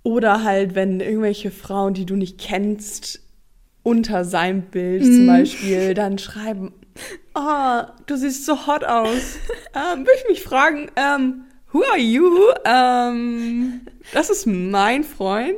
[0.04, 3.22] oder halt, wenn irgendwelche Frauen, die du nicht kennst,
[3.84, 5.16] unter seinem Bild Mhm.
[5.16, 6.74] zum Beispiel dann schreiben,
[7.36, 9.38] oh, du siehst so hot aus.
[9.76, 12.30] ähm, Würde ich mich fragen, ähm, who are you?
[12.66, 13.82] Ähm,
[14.14, 15.58] das ist mein Freund.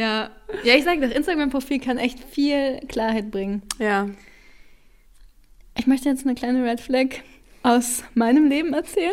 [0.00, 0.30] Ja,
[0.64, 3.60] ja ich sage, das Instagram-Profil kann echt viel Klarheit bringen.
[3.78, 4.08] Ja.
[5.76, 7.08] Ich möchte jetzt eine kleine Red Flag
[7.62, 9.12] aus meinem Leben erzählen.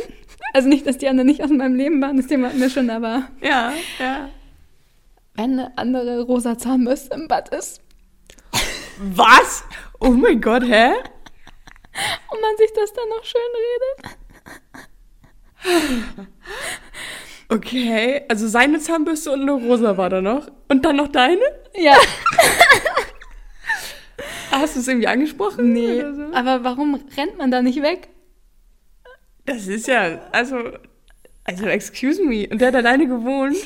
[0.54, 2.90] Also nicht, dass die anderen nicht aus meinem Leben waren, das Thema hatten wir schon,
[2.90, 4.30] aber Ja, ja.
[5.36, 7.82] wenn eine andere rosa Zahnbürste im Bad ist
[9.00, 9.66] Was?
[10.00, 10.92] Oh mein Gott, hä?
[12.32, 14.18] und man sich das dann noch schön redet.
[17.50, 20.48] Okay, also seine Zahnbürste und eine rosa war da noch.
[20.68, 21.42] Und dann noch deine?
[21.76, 21.96] Ja,
[24.52, 25.74] Hast du es irgendwie angesprochen?
[25.74, 26.02] nee.
[26.02, 26.34] So?
[26.34, 28.10] Aber warum rennt man da nicht weg?
[29.46, 30.58] Das ist ja, also,
[31.44, 32.48] also excuse me.
[32.50, 33.56] Und der hat alleine gewohnt.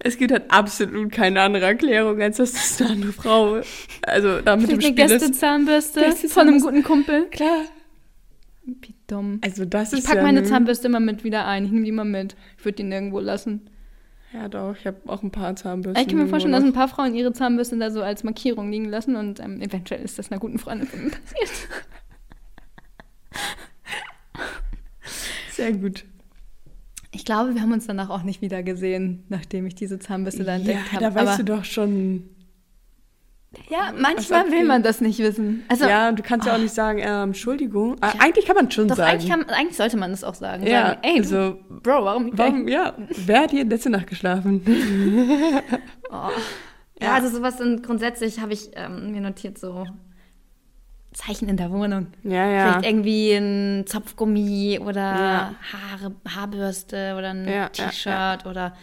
[0.00, 3.60] es gibt halt absolut keine andere Erklärung, als dass das eine andere Frau,
[4.02, 5.20] also da mit dem Vielleicht eine Spiel ist.
[5.22, 6.28] Gästezahnbürste Gästezahnbürste.
[6.28, 7.26] von einem guten Kumpel.
[7.30, 7.64] Klar.
[8.82, 9.38] Wie dumm.
[9.42, 11.64] Also das Ich ist pack ja meine Zahnbürste immer mit wieder ein.
[11.64, 12.36] Ich nehme die immer mit.
[12.58, 13.62] Ich würde die nirgendwo lassen.
[14.32, 16.00] Ja doch, ich habe auch ein paar Zahnbürsten.
[16.00, 18.84] Ich kann mir vorstellen, dass ein paar Frauen ihre Zahnbürste da so als Markierung liegen
[18.88, 21.50] lassen und ähm, eventuell ist das einer guten Freundin passiert.
[25.50, 26.04] Sehr gut.
[27.12, 30.52] Ich glaube, wir haben uns danach auch nicht wieder gesehen, nachdem ich diese Zahnbürste da
[30.52, 31.04] Ja, entdeckt habe.
[31.04, 32.28] da weißt du doch schon.
[33.70, 35.64] Ja, manchmal will man das nicht wissen.
[35.68, 37.96] Also, ja, und du kannst ja auch nicht sagen, ähm, Entschuldigung.
[38.02, 39.10] Äh, Eigentlich kann man schon doch, sagen.
[39.10, 40.66] eigentlich, kann, eigentlich sollte man das auch sagen.
[40.66, 42.30] ja, sagen, ey, du, also, Bro, warum?
[42.34, 42.94] warum, ja,
[43.26, 44.62] wer hat hier letzte Nacht geschlafen?
[46.12, 46.28] Oh.
[47.00, 49.86] Ja, also sowas sind grundsätzlich habe ich ähm, mir notiert so
[51.12, 52.08] Zeichen in der Wohnung.
[52.24, 52.72] Ja, ja.
[52.72, 55.54] Vielleicht irgendwie ein Zopfgummi oder Ja.
[55.72, 58.74] Haare, Haarbürste oder ein Ja, ja, T-Shirt oder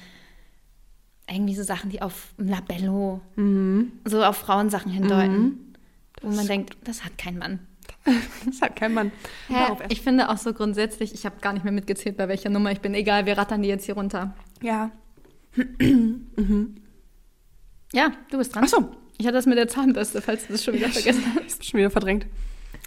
[1.30, 3.92] irgendwie so Sachen, die auf ein Labello, Mhm.
[4.06, 5.74] so auf Frauensachen hindeuten.
[6.22, 7.60] Wo man denkt, das hat kein Mann.
[8.46, 9.12] Das hat kein Mann.
[9.50, 12.72] Erst- Ich finde auch so grundsätzlich, ich habe gar nicht mehr mitgezählt, bei welcher Nummer
[12.72, 12.94] ich bin.
[12.94, 14.34] Egal, wir rattern die jetzt hier runter.
[14.62, 14.92] Ja.
[17.94, 18.64] Ja, du bist dran.
[18.66, 18.92] Ach so.
[19.18, 21.66] Ich hatte das mit der Zahnbürste, falls du das schon wieder vergessen hast.
[21.66, 22.28] Schon wieder verdrängt.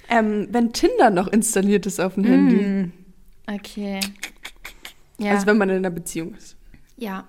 [0.08, 2.56] Ähm, wenn Tinder noch installiert ist auf dem Handy.
[2.56, 2.92] Mm.
[3.52, 4.00] Okay.
[5.18, 5.32] Ja.
[5.32, 6.56] Also wenn man in einer Beziehung ist.
[6.96, 7.24] ja.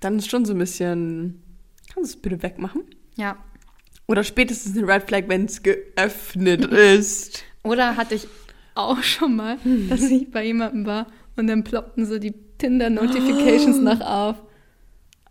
[0.00, 1.42] Dann ist schon so ein bisschen.
[1.92, 2.82] Kannst du es bitte wegmachen?
[3.16, 3.36] Ja.
[4.06, 7.44] Oder spätestens eine Red Flag, wenn es geöffnet ist.
[7.62, 8.28] Oder hatte ich
[8.74, 9.56] auch schon mal,
[9.88, 11.06] dass ich bei jemandem war
[11.36, 14.36] und dann ploppten so die Tinder-Notifications nach auf.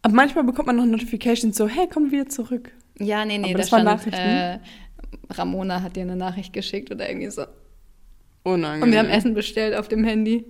[0.02, 2.72] Aber manchmal bekommt man noch Notifications so, hey, komm wieder zurück.
[3.00, 4.20] Ja, nee, nee, Aber da das waren stand, Nachrichten?
[4.20, 4.60] äh,
[5.32, 7.46] Ramona hat dir eine Nachricht geschickt oder irgendwie so.
[8.44, 8.84] Unangenehm.
[8.84, 10.46] Und wir haben Essen bestellt auf dem Handy.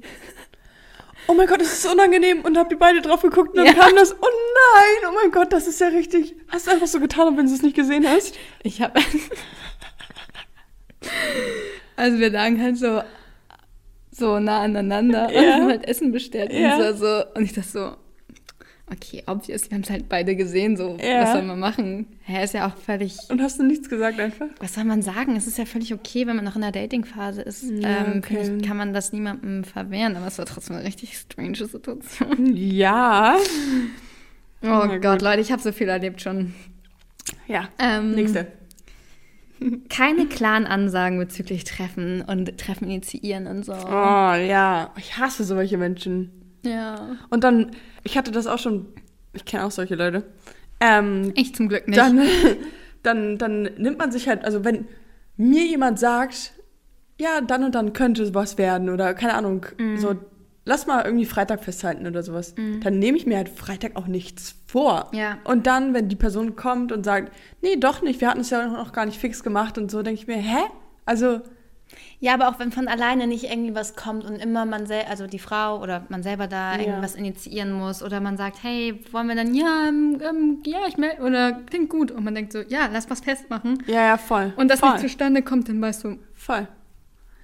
[1.28, 2.42] Oh mein Gott, das ist unangenehm.
[2.42, 3.74] Und habt ihr beide drauf geguckt und dann Ja.
[3.74, 4.14] kam das.
[4.14, 6.36] Oh nein, oh mein Gott, das ist ja richtig.
[6.50, 8.36] Hast du einfach so getan, wenn du es nicht gesehen hast?
[8.64, 9.00] Ich habe.
[11.96, 13.02] also wir lagen halt so,
[14.12, 15.54] so nah aneinander und Ja.
[15.54, 16.52] haben halt Essen bestellt.
[16.54, 16.76] Ja.
[16.78, 17.96] Und, so, so, und ich dachte so,
[18.92, 21.24] okay, obvious, wir haben es halt beide gesehen, so, Ja.
[21.24, 22.08] was soll man machen?
[22.24, 24.48] Hä, ist ja auch völlig, Und hast du nichts gesagt einfach?
[24.60, 25.36] was soll man sagen?
[25.36, 27.64] Es ist ja völlig okay, wenn man noch in der Dating-Phase ist.
[27.64, 28.58] Ja, ähm, okay.
[28.58, 32.56] ich, kann man das niemandem verwehren, aber es war trotzdem eine richtig strange Situation.
[32.56, 33.38] Ja.
[34.62, 35.22] Oh Na Gott, gut.
[35.22, 36.54] Leute, ich habe so viel erlebt schon.
[37.48, 37.70] Ja.
[37.80, 38.48] Ähm, Nächste.
[39.90, 43.74] Keine klaren Ansagen bezüglich Treffen und Treffen initiieren und so.
[43.74, 44.92] Oh ja.
[44.98, 46.45] Ich hasse solche Menschen.
[46.66, 47.16] Ja.
[47.30, 47.72] Und dann,
[48.04, 48.88] ich hatte das auch schon,
[49.34, 50.24] ich kenne auch solche Leute.
[50.80, 51.98] Ähm, Ich zum Glück nicht.
[51.98, 52.22] dann,
[53.04, 54.88] dann, dann nimmt man sich halt, also wenn
[55.38, 56.52] mir jemand sagt,
[57.20, 59.98] ja, dann und dann könnte was werden oder keine Ahnung, Mhm.
[59.98, 60.16] so,
[60.66, 64.56] lass mal irgendwie Freitag festhalten oder sowas, dann nehme ich mir halt Freitag auch nichts
[64.66, 65.12] vor.
[65.14, 65.38] Ja.
[65.46, 68.68] Und dann, wenn die Person kommt und sagt, nee, doch nicht, wir hatten es ja
[68.68, 70.58] noch gar nicht fix gemacht und so, denke ich mir, hä?
[71.06, 71.40] Also,
[72.20, 75.28] Ja, aber auch wenn von alleine nicht irgendwie was kommt und immer man selber, also
[75.28, 76.82] die Frau oder man selber da Ja.
[76.82, 80.98] irgendwas initiieren muss oder man sagt, hey, wollen wir dann, ja, ähm, ähm, ja, ich
[80.98, 84.54] melde, oder klingt gut und man denkt so, ja, lass was festmachen Ja, ja, voll.
[84.58, 84.92] und das voll.
[84.94, 86.68] nicht zustande kommt, dann weißt du Voll.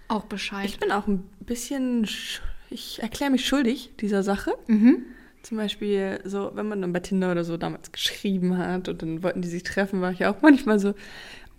[0.08, 0.66] auch Bescheid.
[0.66, 4.54] Ich bin auch ein bisschen, sch- ich erkläre mich schuldig dieser Sache.
[4.68, 5.04] Mhm.
[5.44, 9.24] Zum Beispiel so, wenn man dann bei Tinder oder so damals geschrieben hat und dann
[9.24, 10.94] wollten die sich treffen, war ich ja auch manchmal so,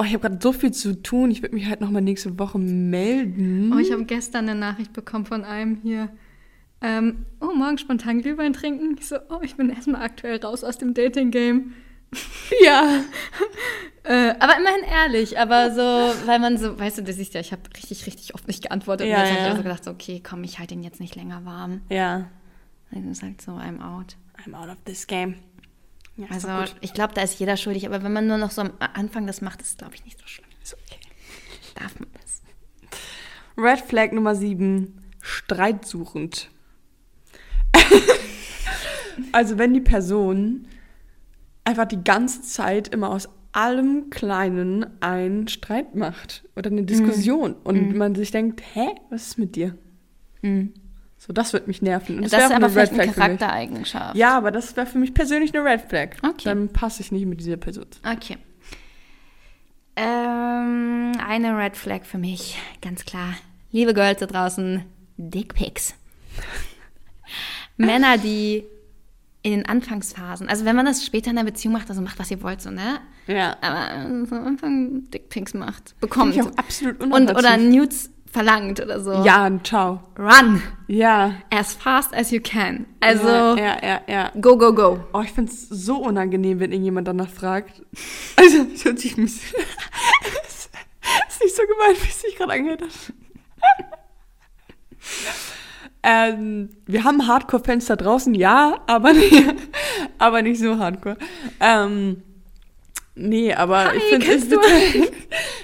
[0.03, 2.59] oh, ich habe gerade so viel zu tun, ich würde mich halt nochmal nächste Woche
[2.59, 3.73] melden.
[3.73, 6.11] Oh, ich habe gestern eine Nachricht bekommen von einem hier.
[6.81, 8.97] Ähm, oh, morgen spontan Glühwein trinken.
[8.99, 11.75] Ich so, oh, ich bin erstmal aktuell raus aus dem Dating-Game.
[12.65, 13.05] ja.
[14.03, 15.81] Äh, aber immerhin ehrlich, aber so,
[16.27, 19.07] weil man so, weißt du, du siehst ja, ich habe richtig, richtig oft nicht geantwortet.
[19.07, 19.45] Ja, und jetzt habe ja.
[19.47, 21.83] ich also gedacht, so, okay, komm, ich halte ihn jetzt nicht länger warm.
[21.89, 22.29] Ja.
[22.91, 24.17] Dann ist halt so, I'm out.
[24.45, 25.37] I'm out of this game.
[26.17, 26.49] Ja, Also,
[26.81, 29.41] ich glaube, da ist jeder schuldig, aber wenn man nur noch so am Anfang das
[29.41, 30.47] macht, ist es, glaube ich, nicht so schlimm.
[30.63, 31.01] Ist okay.
[31.75, 32.43] Darf man das?
[33.57, 36.51] Red Flag Nummer 7, streitsuchend.
[39.33, 40.67] also wenn die Person
[41.65, 47.95] einfach die ganze Zeit immer aus allem Kleinen einen Streit macht oder eine Diskussion und
[47.97, 49.77] man sich denkt, hä, was ist mit dir?
[51.25, 52.17] So, das wird mich nerven.
[52.17, 53.13] Und Das, wäre ist aber eine vielleicht eine.
[53.13, 54.17] Charaktereigenschaft.
[54.17, 56.17] Ja, aber das wäre für mich persönlich eine Red Flag.
[56.21, 56.43] Okay.
[56.47, 57.87] Dann passe ich nicht mit dieser Person.
[58.05, 58.39] Okay.
[59.95, 63.35] Ähm, eine Red Flag für mich, ganz klar.
[63.71, 64.85] Liebe Girls da draußen,
[65.17, 65.95] Dickpics.
[67.77, 68.65] Männer, die
[69.43, 72.33] in den Anfangsphasen, also wenn man das später in der Beziehung macht, also macht, was
[72.33, 72.99] ihr wollt, so, ne?
[73.29, 73.57] Ja.
[73.61, 76.35] Aber so am Anfang Dickpics macht, bekommt.
[76.35, 77.57] Finde ich auch absolut und oder.
[77.59, 79.13] Nudes verlangt oder so.
[79.25, 80.01] Ja, und ciao.
[80.19, 81.35] Run Ja.
[81.51, 82.87] as fast as you can.
[83.01, 84.33] Also, ja, ja, ja, ja.
[84.41, 85.05] go, go, go.
[85.13, 87.83] Oh, ich finde es so unangenehm, wenn irgendjemand danach fragt.
[88.37, 89.61] Also, es hört sich ein bisschen.
[90.47, 90.69] Es
[91.29, 92.89] ist nicht so gemeint, wie es sich gerade angehört hat.
[96.03, 99.55] ähm, wir haben Hardcore-Fans da draußen, ja, aber, nicht-
[100.19, 101.17] aber nicht so Hardcore.
[101.61, 102.23] Ähm,
[103.15, 104.47] nee, aber Hi, ich finde es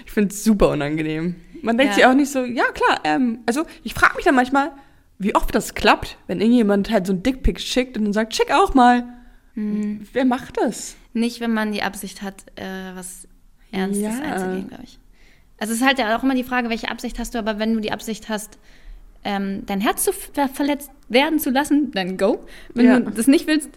[0.06, 1.36] find's super unangenehm.
[1.62, 1.94] Man denkt Ja.
[1.96, 4.72] sich auch nicht so, ja klar, ähm, also ich frage mich dann manchmal,
[5.18, 8.52] wie oft das klappt, wenn irgendjemand halt so ein Dickpick schickt und dann sagt, schick
[8.52, 9.04] auch mal.
[9.54, 10.06] Mhm.
[10.12, 10.94] Wer macht das?
[11.12, 13.26] Nicht, wenn man die Absicht hat, äh, was
[13.72, 14.22] Ernstes Ja.
[14.22, 14.98] einzugehen, glaube ich.
[15.58, 17.74] Also es ist halt ja auch immer die Frage, welche Absicht hast du, aber wenn
[17.74, 18.58] du die Absicht hast,
[19.24, 22.44] ähm, dein Herz zu ver verletzt werden zu lassen, dann go.
[22.74, 23.00] Wenn Ja.
[23.00, 23.68] du das nicht willst,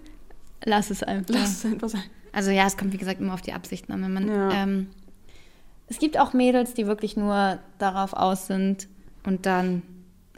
[0.63, 1.33] lass es einfach.
[1.33, 2.03] Lass es einfach sein.
[2.31, 4.03] Also ja, es kommt wie gesagt immer auf die Absichten an.
[4.03, 4.51] Wenn man, Ja.
[4.63, 4.87] ähm,
[5.91, 8.87] es gibt auch Mädels, die wirklich nur darauf aus sind
[9.25, 9.81] und dann,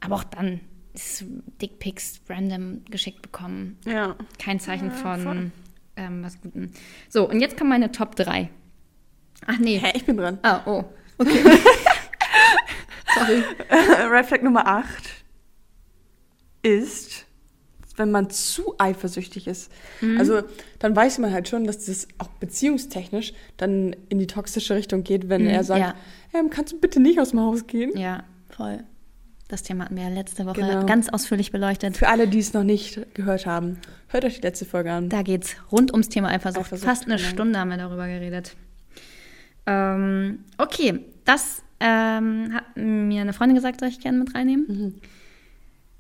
[0.02, 0.62] aber auch dann
[0.96, 1.26] ist
[1.62, 3.78] Dickpics random geschickt bekommen.
[3.86, 4.16] Ja.
[4.40, 5.20] Kein Zeichen voll.
[5.20, 5.52] von
[5.96, 6.74] ähm, was Guten.
[7.08, 8.50] So, und jetzt kommen meine Top 3.
[9.46, 9.78] Ach nee.
[9.78, 10.40] Hä, ich bin dran.
[10.42, 10.86] Ah, oh.
[11.20, 11.44] Okay.
[13.16, 13.44] Sorry.
[14.10, 14.88] Red Flag Nummer 8
[16.64, 17.28] ist,
[17.96, 19.72] wenn man zu eifersüchtig ist.
[20.02, 20.18] Mhm.
[20.18, 20.42] Also
[20.80, 25.30] dann weiß man halt schon, dass das auch beziehungstechnisch dann in die toxische Richtung geht,
[25.30, 25.94] wenn Mhm, er sagt, ja.
[26.34, 27.96] ähm, kannst du bitte nicht aus dem Haus gehen?
[27.98, 28.80] Ja, voll.
[29.50, 30.86] Das Thema hatten wir ja letzte Woche Genau.
[30.88, 31.96] ganz ausführlich beleuchtet.
[31.98, 33.78] Für alle, die es noch nicht gehört haben,
[34.08, 35.10] hört euch die letzte Folge an.
[35.10, 36.66] Da geht's rund ums Thema Eifersucht.
[36.66, 37.30] Eifersucht, Fast eine genau.
[37.30, 38.56] Stunde haben wir darüber geredet.
[39.66, 44.66] Ähm, okay, das ähm, hat mir eine Freundin gesagt, soll ich gerne mit reinnehmen.
[44.68, 44.96] Mhm.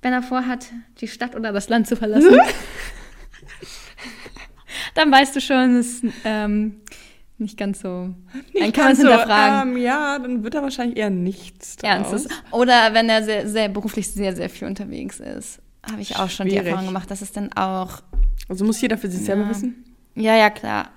[0.03, 0.67] Wenn er vorhat,
[0.99, 2.35] die Stadt oder das Land zu verlassen,
[4.95, 6.81] dann weißt du schon, es ist ähm,
[7.37, 8.13] nicht ganz so.
[8.59, 9.71] dann kann man es so, hinterfragen.
[9.71, 11.89] Ähm, ja, dann wird er wahrscheinlich eher nichts draus.
[11.89, 12.27] Ernstes.
[12.51, 15.59] Oder wenn er sehr, sehr beruflich sehr, sehr viel unterwegs ist.
[15.89, 16.67] Habe ich auch schon die Schwierig.
[16.67, 18.01] Erfahrung gemacht, dass es dann auch.
[18.47, 19.49] Also muss jeder für sich selber Ja.
[19.49, 19.83] wissen.
[20.15, 20.91] Ja, ja, klar.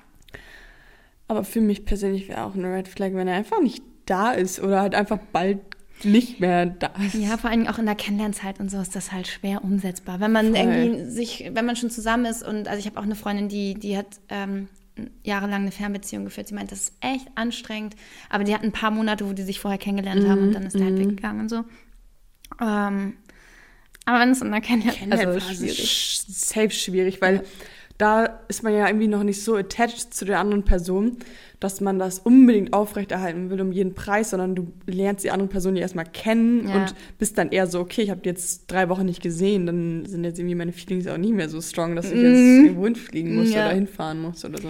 [1.29, 4.61] Aber für mich persönlich wäre auch eine Red Flag, wenn er einfach nicht da ist
[4.61, 5.59] oder halt einfach bald
[6.05, 7.15] nicht mehr da ist.
[7.15, 10.21] Ja, vor allem auch in der Kennenlernzeit und so ist das halt schwer umsetzbar.
[10.21, 10.57] Wenn man Voll.
[10.57, 13.75] irgendwie sich, wenn man schon zusammen ist und also ich habe auch eine Freundin, die,
[13.75, 14.69] die hat ähm,
[15.25, 16.49] jahrelang eine Fernbeziehung geführt.
[16.49, 17.97] Sie meint, das ist echt anstrengend,
[18.31, 20.77] aber die hat ein paar Monate, wo die sich vorher kennengelernt haben und dann ist
[20.77, 21.65] der halt weggegangen und so.
[22.61, 23.15] Ähm,
[24.05, 25.91] aber wenn es in der Kennenlern, also Kennenlernphase ist schwierig.
[25.91, 27.43] sch- safe schwierig, weil
[27.99, 31.17] da ist man ja irgendwie noch nicht so attached zu der anderen Person,
[31.61, 35.75] dass man das unbedingt aufrechterhalten will um jeden Preis, sondern du lernst die andere Person
[35.77, 36.75] ja erstmal kennen Ja.
[36.75, 40.05] und bist dann eher so, okay, ich habe die jetzt drei Wochen nicht gesehen, dann
[40.05, 43.35] sind jetzt irgendwie meine Feelings auch nicht mehr so strong, dass ich jetzt irgendwo hinfliegen
[43.35, 43.53] muss Mm.
[43.53, 43.67] Ja.
[43.67, 44.69] oder hinfahren muss oder so.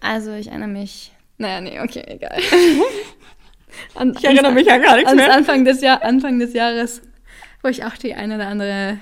[0.00, 1.12] Also ich erinnere mich.
[1.38, 2.38] Naja, nee, okay, egal.
[3.94, 5.32] An, Ich erinnere mich ja gar nichts mehr.
[5.32, 7.02] Anfang des, Jahr, Anfang des Jahres,
[7.62, 8.98] wo ich auch die eine oder andere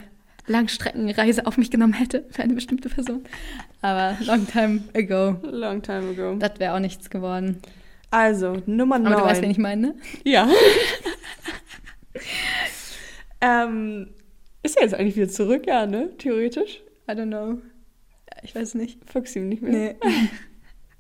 [0.47, 3.25] Langstreckenreise auf mich genommen hätte für eine bestimmte Person.
[3.83, 5.37] Aber long time ago.
[5.43, 6.37] Long time ago.
[6.39, 7.61] Das wäre auch nichts geworden.
[8.11, 9.95] Also, Nummer Aber du weißt, wen ich meine, ne?
[10.25, 10.49] Ja.
[13.41, 14.09] Ähm,
[14.63, 15.67] ist er jetzt eigentlich wieder zurück?
[15.67, 16.11] Ja, ne?
[16.19, 16.83] Theoretisch.
[17.09, 17.59] I don't know.
[18.43, 18.99] Ich weiß nicht.
[19.13, 19.95] Du ihm nicht mehr?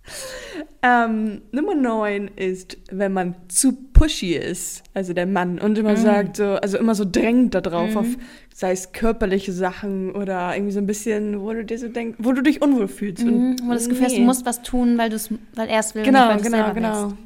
[0.82, 5.96] Ähm, Nummer 9 ist, wenn man zu pushy ist, also der Mann, und immer Mhm.
[5.96, 8.06] sagt so, also immer so drängt da drauf, auf,
[8.54, 12.32] sei es körperliche Sachen oder irgendwie so ein bisschen, wo du dir so denkst, wo
[12.32, 13.24] du dich unwohl fühlst.
[13.24, 15.10] Mhm, Und wo das Gefühl hast, du musst was tun, weil,
[15.54, 16.04] weil er es will.
[16.04, 17.02] Genau, nicht, genau, genau.
[17.06, 17.16] willst.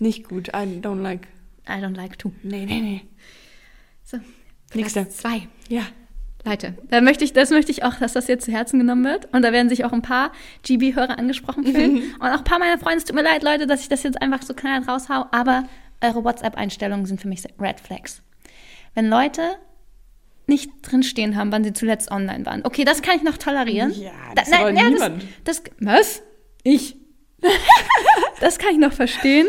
[0.00, 1.26] Nicht gut, I don't like.
[1.66, 2.32] I don't like to.
[2.42, 3.00] Nee, nee, nee.
[4.04, 4.18] So.
[4.74, 5.02] Nächster.
[5.04, 5.48] Platz zwei.
[5.68, 5.82] Ja.
[6.44, 9.28] Leute, da möchte ich, das möchte ich auch, dass das jetzt zu Herzen genommen wird.
[9.34, 10.32] Und da werden sich auch ein paar
[10.62, 12.14] GB-Hörer angesprochen fühlen.
[12.18, 14.20] Und auch ein paar meiner Freunde, es tut mir leid, Leute, dass ich das jetzt
[14.22, 15.64] einfach so knallhart raushau, aber
[16.00, 18.22] eure WhatsApp-Einstellungen sind für mich Red Flags.
[18.94, 19.42] Wenn Leute
[20.46, 22.64] nicht drinstehen haben, wann sie zuletzt online waren.
[22.64, 23.92] Okay, das kann ich noch tolerieren.
[23.92, 25.24] Ja, das Da- aber ja, niemand.
[25.44, 26.22] Das, das, was?
[26.62, 26.96] Ich.
[28.40, 29.46] das kann ich noch verstehen.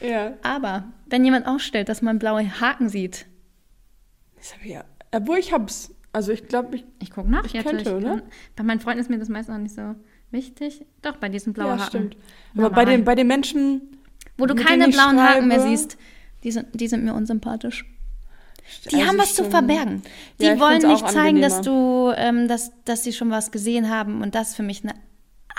[0.00, 0.34] Ja.
[0.42, 3.26] Aber wenn jemand ausstellt, dass man blaue Haken sieht,
[4.36, 4.84] Das hab ich ja.
[5.12, 5.93] Obwohl ich hab's.
[6.14, 6.84] Also ich glaube, ich.
[7.00, 7.64] Ich gucke nach Ich jetzt.
[7.68, 8.08] könnte, oder?
[8.16, 8.22] kann-
[8.56, 9.94] Bei meinen Freunden ist mir das meist noch nicht so
[10.30, 10.84] wichtig.
[11.02, 11.88] Doch, bei diesen blauen ja, Haken.
[11.88, 12.16] stimmt.
[12.56, 13.82] Aber bei den, bei den Menschen.
[14.38, 15.96] Wo du keine ich blauen Haken mehr schreibe- siehst,
[16.42, 17.84] die sind, die sind mir unsympathisch.
[18.90, 20.02] Die Also haben was zu schon- verbergen.
[20.40, 23.90] Die Ja, ich wollen nicht zeigen, dass du, ähm, dass, dass sie schon was gesehen
[23.90, 24.22] haben.
[24.22, 24.94] Und das ist für mich eine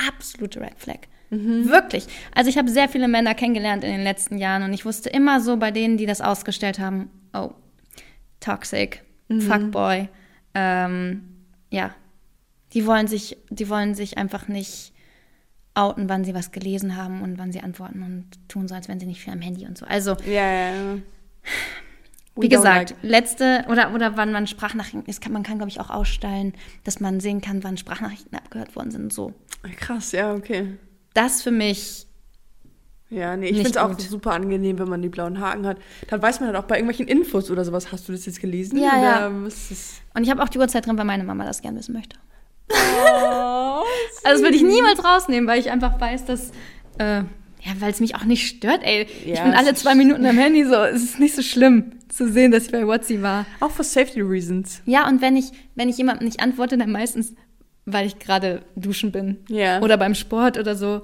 [0.07, 0.99] absolute Red Flag.
[1.29, 1.69] Mhm.
[1.69, 2.07] Wirklich.
[2.33, 5.39] Also ich habe sehr viele Männer kennengelernt in den letzten Jahren und ich wusste immer
[5.41, 7.51] so bei denen, die das ausgestellt haben, oh,
[8.39, 9.41] toxic, Mhm.
[9.41, 10.09] fuckboy,
[10.55, 11.21] ähm,
[11.69, 11.93] ja,
[12.73, 14.91] die wollen sich, die wollen sich einfach nicht
[15.75, 18.99] outen, wann sie was gelesen haben und wann sie antworten und tun so, als wenn
[18.99, 19.85] sie nicht viel am Handy und so.
[19.85, 20.97] Also Ja, ja, ja.
[22.37, 25.79] Wie gesagt, like- letzte oder oder wann man Sprachnachrichten, es kann, man kann glaube ich
[25.79, 26.53] auch ausstellen,
[26.83, 29.33] dass man sehen kann, wann Sprachnachrichten abgehört worden sind und so.
[29.77, 30.77] Krass, ja, okay.
[31.13, 32.04] Das für mich
[33.09, 35.77] Ja, nee, ich finde es auch super angenehm, wenn man die blauen Haken hat.
[36.09, 37.91] Dann weiß man halt auch bei irgendwelchen Infos oder sowas.
[37.91, 38.77] Hast du das jetzt gelesen?
[38.79, 39.31] Ja, ja.
[39.47, 42.17] es- und ich habe auch die Uhrzeit drin, weil meine Mama das gern wissen möchte.
[42.71, 42.73] Oh,
[44.23, 46.49] Also das würde ich niemals rausnehmen, weil ich einfach weiß, dass
[46.97, 47.17] äh,
[47.61, 49.03] ja, weil es mich auch nicht stört, ey.
[49.03, 50.75] ich Ja, bin es alle zwei Minuten am Handy so.
[50.75, 53.45] Es ist nicht so schlimm zu sehen, dass ich bei WhatsApp war.
[53.59, 54.81] Auch for safety reasons.
[54.85, 55.45] Ja, und wenn ich,
[55.75, 57.33] wenn ich jemandem nicht antworte, dann meistens,
[57.85, 59.37] weil ich gerade duschen bin.
[59.49, 59.81] Ja.
[59.81, 61.01] Oder beim Sport oder so.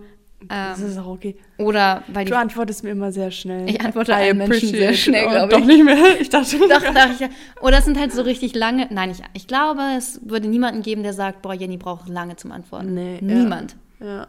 [0.48, 1.36] Das Ähm, ist auch okay.
[1.58, 3.70] oder weil Du antwortest mir immer sehr schnell.
[3.70, 5.66] Ich antworte allen Menschen sehr schnell, Oh, glaub Doch ich.
[5.66, 6.20] nicht mehr.
[6.20, 7.30] Ich dachte Doch, doch, ich,
[7.62, 8.88] oder es sind halt so richtig lange.
[8.90, 12.52] Nein, ich, ich glaube, es würde niemanden geben, der sagt, boah, Jenny braucht lange zum
[12.52, 12.94] Antworten.
[12.96, 13.22] Nee, ja.
[13.22, 13.76] Niemand.
[14.00, 14.28] Ja.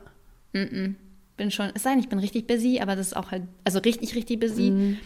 [0.54, 0.94] Mm-mm.
[1.38, 3.78] Bin schon, es sei denn, ich bin richtig busy, aber das ist auch halt, also
[3.78, 4.70] richtig, richtig busy.
[4.70, 4.98] Mhm.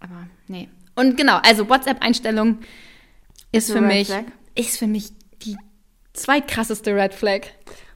[0.00, 0.68] Aber nee.
[0.96, 2.58] Und genau, also WhatsApp-Einstellung
[3.52, 4.24] ist für mich, Flag?
[4.56, 5.10] ist für mich
[5.42, 5.56] die
[6.12, 7.42] zweitkrasseste Red Flag.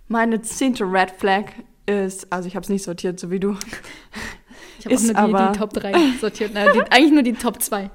[0.07, 1.47] Meine zehnte Red Flag
[1.87, 3.57] ist, also ich habe es nicht sortiert, so wie du,
[4.79, 6.51] Ich habe auch nur die, aber- die Top 3 sortiert.
[6.55, 7.91] Na, die, eigentlich nur die Top 2.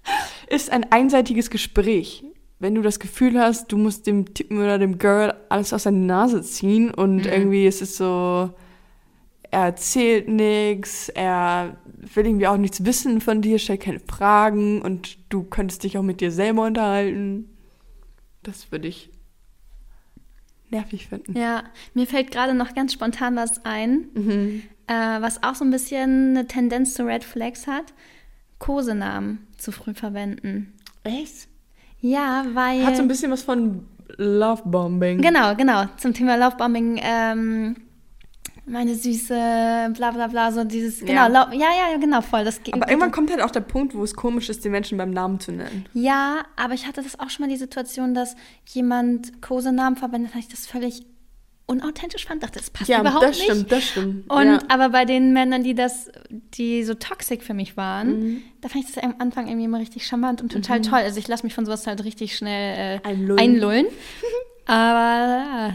[0.48, 2.24] ist ein einseitiges Gespräch.
[2.58, 5.92] Wenn du das Gefühl hast, du musst dem Typen oder dem Girl alles aus der
[5.92, 7.32] Nase ziehen und Mhm.
[7.32, 8.50] irgendwie ist es so,
[9.50, 11.76] er erzählt nichts, er
[12.14, 16.02] will irgendwie auch nichts wissen von dir, stellt keine Fragen und du könntest dich auch
[16.02, 17.48] mit dir selber unterhalten.
[18.42, 19.10] Das würde ich
[20.74, 21.36] nervig finden.
[21.38, 21.62] Ja,
[21.94, 24.62] mir fällt gerade noch ganz spontan was ein, Mhm.
[24.86, 27.94] äh, was auch so ein bisschen eine Tendenz zu Red Flags hat.
[28.58, 30.72] Kosenamen zu früh verwenden.
[31.02, 31.48] Echt?
[32.00, 32.84] Ja, weil.
[32.86, 35.20] Hat so ein bisschen was von Lovebombing.
[35.22, 35.84] Genau, genau.
[35.96, 37.76] Zum Thema Lovebombing, ähm,
[38.66, 39.34] meine Süße,
[39.94, 41.52] bla bla bla, so dieses, genau, Ja.
[41.52, 42.44] ja, ja, ja, genau, voll.
[42.44, 44.96] Das geht, Aber irgendwann kommt halt auch der Punkt, wo es komisch ist, die Menschen
[44.98, 45.84] beim Namen zu nennen.
[45.92, 48.36] Ja, aber ich hatte das auch schon mal die Situation, dass
[48.68, 51.04] jemand Kosenamen verwendet hat, ich das völlig
[51.66, 53.44] unauthentisch fand, dachte, das passt überhaupt das nicht.
[53.50, 54.30] stimmt, das stimmt.
[54.30, 54.58] Und ja.
[54.68, 58.42] aber bei den Männern, die das, die so toxic für mich waren, Mhm.
[58.60, 60.98] da fand ich das am Anfang irgendwie immer richtig charmant und total toll.
[60.98, 63.38] Also ich lasse mich von sowas halt richtig schnell äh, Einlullen.
[63.40, 63.86] einlullen.
[64.66, 65.74] aber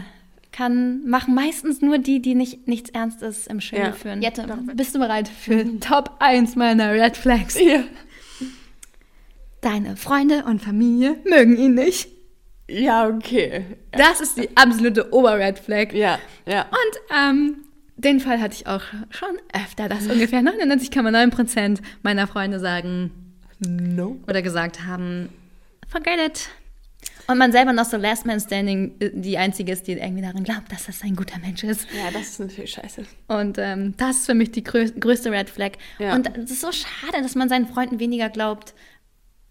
[0.52, 3.92] kann machen meistens nur die, die nicht nichts Ernstes im Schilde Ja.
[3.92, 4.20] führen.
[4.22, 7.58] Jette, bist du bereit für Top 1 meiner Red Flags?
[7.60, 7.84] ja.
[9.60, 12.08] Deine Freunde und Familie mögen ihn nicht.
[12.68, 13.64] ja, okay.
[13.92, 15.92] Das ist die absolute Ober-Red Flag.
[15.92, 16.62] Ja, ja.
[16.62, 17.56] Und ähm,
[17.96, 23.10] den Fall hatte ich auch schon öfter, dass ungefähr 99,9% meiner Freunde sagen
[23.58, 24.16] No.
[24.26, 25.28] oder gesagt haben,
[25.88, 26.48] forget it.
[27.30, 30.42] Und man selber noch so Last Man Standing äh, die einzige ist, die irgendwie daran
[30.42, 31.86] glaubt, dass das ein guter Mensch ist.
[31.92, 33.04] Ja, das ist natürlich scheiße.
[33.28, 35.72] Und ähm, das ist für mich die grö größte Red Flag.
[36.00, 36.14] Ja.
[36.16, 38.74] Und es ist so schade, dass man seinen Freunden weniger glaubt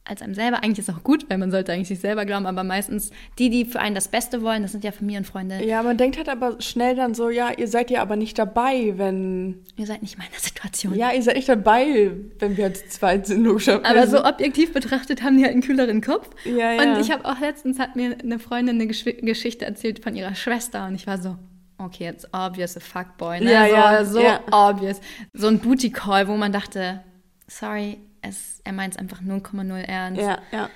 [0.09, 0.63] als einem selber.
[0.63, 3.49] Eigentlich ist es auch gut, weil man sollte eigentlich sich selber glauben, aber meistens die,
[3.49, 5.63] die für einen das Beste wollen, das sind ja Familienfreunde.
[5.63, 8.93] Ja, man denkt halt aber schnell dann so, ja, ihr seid ja aber nicht dabei,
[8.97, 9.63] wenn.
[9.77, 10.95] Ihr seid nicht in meiner Situation.
[10.95, 13.85] Ja, ihr seid nicht dabei, wenn wir zu zweit sind, logischerweise.
[13.85, 16.29] Aber so objektiv betrachtet haben die halt einen kühleren Kopf.
[16.45, 16.81] Ja, ja.
[16.81, 20.35] Und ich habe auch letztens hat mir eine Freundin eine Gesch Geschichte erzählt von ihrer
[20.35, 21.37] Schwester und ich war so,
[21.77, 23.51] okay, jetzt obvious a fuckboy, ne?
[23.51, 24.69] Ja, so, ja, so ja.
[24.69, 24.99] obvious.
[25.33, 27.01] So ein Booty Call, wo man dachte,
[27.47, 30.21] sorry, es, er meint es einfach 0,0 ernst.
[30.21, 30.69] Ja, ja.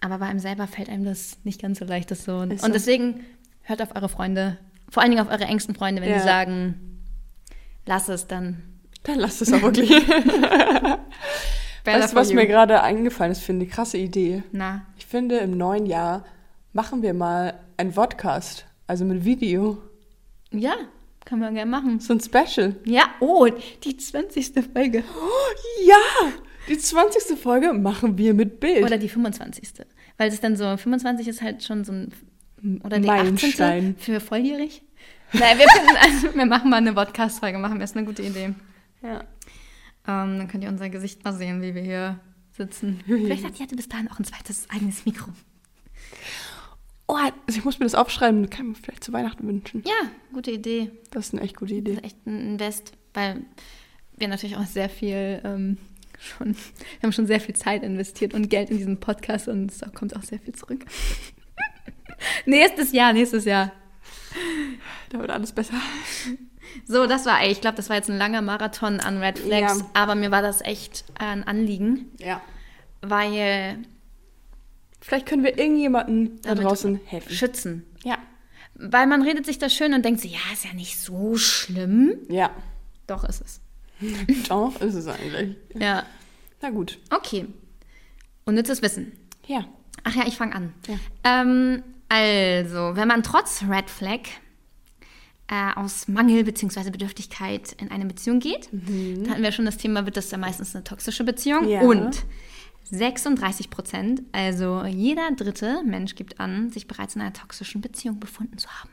[0.00, 2.42] Aber bei einem selber fällt einem das nicht ganz so leicht, das so.
[2.42, 2.66] Ist so.
[2.66, 3.24] Und deswegen
[3.62, 4.58] hört auf eure Freunde,
[4.90, 6.16] vor allen Dingen auf eure engsten Freunde, wenn Ja.
[6.18, 7.02] die sagen,
[7.86, 8.62] lass es, dann
[9.04, 9.90] Dann lasst es auch wirklich.
[11.84, 14.42] weißt du, was mir gerade eingefallen ist, finde ich, krasse Idee.
[14.52, 16.24] Na, Ich finde, im neuen Jahr
[16.72, 19.78] machen wir mal einen Podcast, also mit Video.
[20.50, 20.74] ja,
[21.26, 22.00] kann man gerne machen.
[22.00, 22.76] So ein Special.
[22.84, 23.46] Ja, oh,
[23.84, 24.52] die 20.
[24.72, 25.04] Folge.
[25.84, 26.32] Ja,
[26.68, 27.38] die 20.
[27.38, 28.84] Folge machen wir mit Bild.
[28.84, 29.84] Oder die 25.
[30.16, 32.12] Weil es dann so, 25 ist halt schon so ein,
[32.82, 33.96] oder die Meilenstein.
[33.96, 33.98] 18.
[33.98, 34.82] für volljährig.
[35.32, 38.54] Nein, wir finden, also wir machen mal eine Podcast-Folge, machen wir, ist eine gute Idee.
[39.02, 39.24] ja.
[40.08, 42.20] Ähm, dann könnt ihr unser Gesicht mal sehen, wie wir hier
[42.52, 43.00] sitzen.
[43.06, 45.32] Vielleicht hat die bis dahin auch ein zweites eigenes Mikro.
[47.08, 49.82] Oh, also ich muss mir das aufschreiben, kann ich mir vielleicht zu Weihnachten wünschen.
[49.86, 50.90] Ja, gute Idee.
[51.12, 51.92] Das ist eine echt gute Das Idee.
[51.92, 53.42] ist echt ein Invest, weil
[54.16, 55.78] wir natürlich auch sehr viel ähm,
[56.18, 59.82] schon, wir haben schon sehr viel Zeit investiert und Geld in diesen Podcast und es
[59.94, 60.84] kommt auch sehr viel zurück.
[62.46, 63.72] nächstes Jahr, nächstes Jahr.
[65.10, 65.74] Da wird alles besser.
[66.86, 69.78] So, das war, ey, ich glaube, das war jetzt ein langer Marathon an Red Flags,
[69.78, 69.86] Ja.
[69.94, 72.42] aber mir war das echt ein Anliegen, Ja.
[73.00, 73.78] weil
[75.06, 77.32] Vielleicht können wir irgendjemanden da draußen helfen.
[77.32, 77.86] schützen.
[78.02, 78.18] Ja.
[78.74, 82.16] Weil man redet sich das schön und denkt so, ja, ist ja nicht so schlimm.
[82.28, 82.50] Ja.
[83.06, 83.60] Doch, ist es.
[84.48, 85.54] Doch, ist es eigentlich.
[85.74, 86.04] Ja.
[86.60, 86.98] Na gut.
[87.10, 87.46] Okay.
[88.46, 89.12] Unnützes Wissen.
[89.46, 89.64] Ja.
[90.02, 90.72] Ach ja, ich fange an.
[90.88, 90.98] Ja.
[91.22, 94.22] Ähm, also, wenn man trotz Red Flag
[95.46, 96.90] äh, aus Mangel bzw.
[96.90, 100.74] Bedürftigkeit in eine Beziehung geht, dann hatten wir schon das Thema, wird das dann meistens
[100.74, 101.68] eine toxische Beziehung.
[101.68, 101.82] Ja.
[101.82, 102.24] Und
[102.90, 108.58] 36 Prozent, also jeder dritte Mensch gibt an, sich bereits in einer toxischen Beziehung befunden
[108.58, 108.90] zu haben.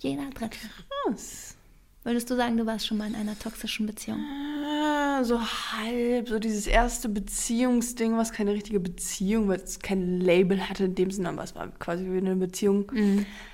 [0.00, 0.58] Jeder dritte.
[1.06, 1.56] Was?
[2.02, 4.20] Würdest du sagen, du warst schon mal in einer toxischen Beziehung?
[4.20, 10.68] Ah, so halb, so dieses erste Beziehungsding, was keine richtige Beziehung, weil es kein Label
[10.68, 12.92] hatte in dem Sinne, aber es war quasi wie eine Beziehung.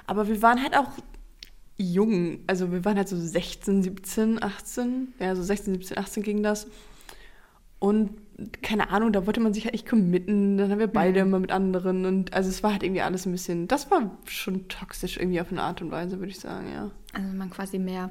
[0.09, 0.91] Aber wir waren halt auch
[1.79, 6.43] jung, also wir waren halt so 16, 17, 18, ja, so 16, 17, 18 ging
[6.43, 6.67] das.
[7.79, 8.11] Und
[8.63, 11.51] keine Ahnung, da wollte man sich halt echt committen, dann haben wir beide immer mit
[11.53, 15.41] anderen und also es war halt irgendwie alles ein bisschen, das war schon toxisch irgendwie
[15.41, 16.91] auf eine Art und Weise, würde ich sagen, ja.
[17.13, 18.11] Also wenn man quasi mehr,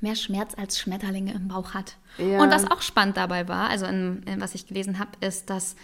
[0.00, 1.96] mehr Schmerz als Schmetterlinge im Bauch hat.
[2.18, 2.40] Ja.
[2.42, 5.76] Und was auch spannend dabei war, also in, in was ich gelesen habe, ist, dass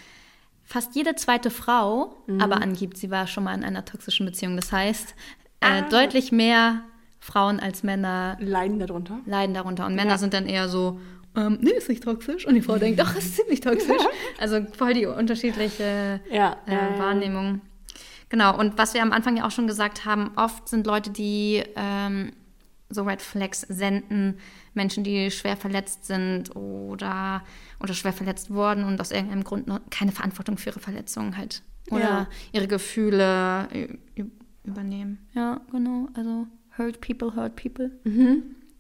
[0.65, 2.41] fast jede zweite Frau Mhm.
[2.41, 4.57] aber angibt, sie war schon mal in einer toxischen Beziehung.
[4.57, 5.15] Das heißt,
[5.61, 5.81] äh, Ah.
[5.83, 6.83] deutlich mehr
[7.19, 9.19] Frauen als Männer Leiden darunter.
[9.27, 9.85] leiden darunter.
[9.87, 10.19] Und Männer Ja.
[10.19, 10.99] sind dann eher so,
[11.37, 12.47] ähm, nee, ist nicht toxisch.
[12.47, 14.03] Und die Frau denkt, doch, ist ziemlich toxisch.
[14.39, 16.99] Also voll die unterschiedliche Ja, äh.
[16.99, 17.61] Wahrnehmung.
[18.31, 21.63] Genau, und was wir am Anfang ja auch schon gesagt haben, oft sind Leute, die
[21.77, 22.33] ähm,
[22.89, 24.39] so Red Flags senden,
[24.75, 27.43] Menschen, die schwer verletzt sind oder,
[27.81, 31.63] oder schwer verletzt wurden und aus irgendeinem Grund noch keine Verantwortung für ihre Verletzungen halt
[31.91, 32.29] oder Ja.
[32.53, 33.69] ihre Gefühle
[34.65, 35.19] übernehmen.
[35.35, 36.09] Ja, genau.
[36.15, 36.47] Also
[36.79, 37.91] hurt people, hurt people.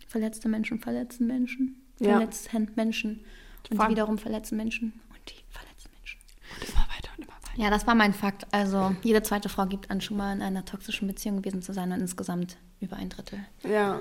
[0.09, 1.77] Verletzte Menschen verletzen Menschen.
[2.01, 2.13] Ja.
[2.13, 3.25] Verletzen Menschen.
[3.71, 5.01] Und Vor die wiederum verletzen Menschen.
[5.11, 6.19] Und die verletzen Menschen.
[6.57, 7.63] Und immer weiter und immer weiter.
[7.63, 8.47] Ja, das war mein Fakt.
[8.53, 11.93] Also jede zweite Frau gibt an, schon mal in einer toxischen Beziehung gewesen zu sein
[11.93, 13.41] und insgesamt über ein Drittel.
[13.63, 14.01] Ja.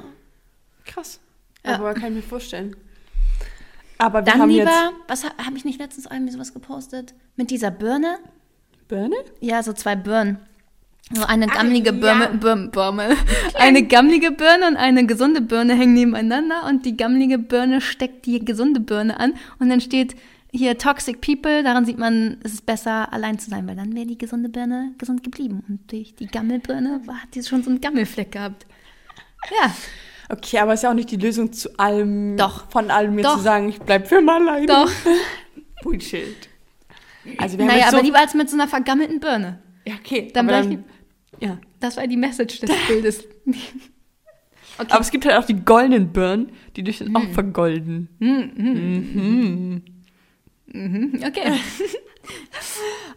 [0.86, 1.20] Krass.
[1.66, 1.76] Ja.
[1.76, 2.76] Aber kann ich mir vorstellen.
[3.98, 4.94] Aber wir Dann haben lieber, jetzt.
[5.08, 7.14] was habe hab ich nicht letztens irgendwie sowas gepostet?
[7.36, 8.18] Mit dieser Birne?
[8.88, 9.18] Birne?
[9.42, 10.40] Ja, so zwei Birnen.
[11.12, 12.30] So eine gammelige Birne, ja.
[12.30, 13.18] Birne, Birne.
[13.56, 18.44] Eine gammelige Birne und eine gesunde Birne hängen nebeneinander und die gammelige Birne steckt die
[18.46, 20.16] gesunde Birne an und dann steht
[20.52, 24.06] hier Toxic People, daran sieht man, es ist besser allein zu sein, weil dann wäre
[24.06, 28.32] die gesunde Birne gesund geblieben und die, die Gammelbirne hat die schon so einen Gammelfleck
[28.32, 28.66] gehabt.
[29.62, 29.74] Ja,
[30.32, 32.38] Okay, aber ist ja auch nicht die Lösung zu allem.
[32.38, 32.70] Doch.
[32.70, 33.38] Von allem mir Doch.
[33.38, 34.68] zu sagen, ich bleib für mal alleine.
[34.68, 34.92] doch.
[35.84, 36.48] Bullshit.
[37.40, 39.60] Also wir haben Naja, jetzt aber so, lieber als mit so einer vergammelten Birne.
[39.86, 40.30] Ja, okay.
[40.32, 40.80] Dann aber bleib
[41.40, 41.58] ja.
[41.80, 43.24] Das war die Message des Bildes.
[44.78, 44.90] Okay.
[44.90, 47.34] Aber es gibt halt auch die goldenen Birnen, die dich dann auch Hm.
[47.34, 48.10] vergolden.
[48.20, 49.82] Mhm,
[51.26, 51.54] okay.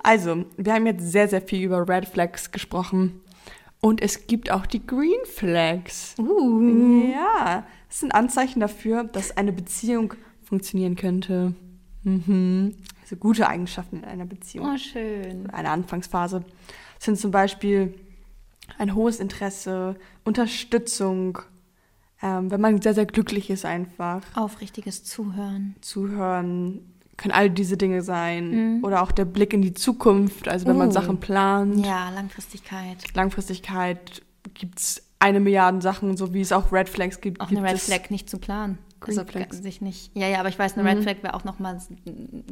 [0.02, 3.20] Also, wir haben jetzt sehr, sehr viel über Red Flags gesprochen.
[3.80, 6.14] Und es gibt auch die Green Flags.
[6.18, 7.10] Uh.
[7.12, 11.54] Ja, das sind Anzeichen dafür, dass eine Beziehung funktionieren könnte.
[12.04, 12.74] Mhm.
[13.04, 14.66] so gute Eigenschaften in einer Beziehung.
[14.74, 15.48] Oh, schön.
[15.50, 16.44] Eine Anfangsphase
[16.98, 17.94] sind zum Beispiel
[18.78, 21.38] ein hohes Interesse, Unterstützung,
[22.22, 24.22] ähm, wenn man sehr, sehr glücklich ist einfach.
[24.34, 25.74] Aufrichtiges Zuhören.
[25.80, 26.80] Zuhören,
[27.16, 28.80] können all diese Dinge sein.
[28.82, 30.92] Oder auch der Blick in die Zukunft, also wenn man Oh.
[30.92, 31.84] Sachen plant.
[31.84, 32.96] Ja, Langfristigkeit.
[33.14, 34.22] Langfristigkeit
[34.54, 37.40] gibt es eine Milliarde Sachen, so wie es auch Red Flags gibt.
[37.40, 38.78] Auch gibt eine Red Flag nicht zu planen.
[38.98, 39.56] Green also Flags.
[39.58, 40.10] sich nicht.
[40.16, 41.78] Ja, ja, aber ich weiß, eine Red Flag wäre auch nochmal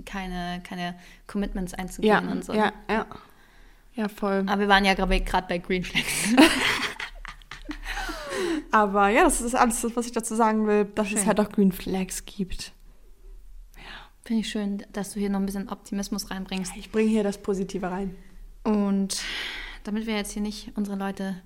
[0.05, 0.95] keine, keine
[1.29, 2.53] Commitments einzugehen Ja, und so.
[2.53, 3.07] ja, ja.
[4.01, 4.45] Ja, voll.
[4.47, 6.35] Aber wir waren ja gerade bei Green Flags.
[8.71, 11.27] Aber ja, das ist alles, was ich dazu sagen will, dass es Schön.
[11.27, 12.73] halt auch Green Flags gibt.
[14.25, 16.73] Finde ich schön, dass du hier noch ein bisschen Optimismus reinbringst.
[16.77, 18.17] Ich bringe hier das Positive rein.
[18.63, 19.21] Und
[19.85, 21.43] damit wir jetzt hier nicht unsere Leute,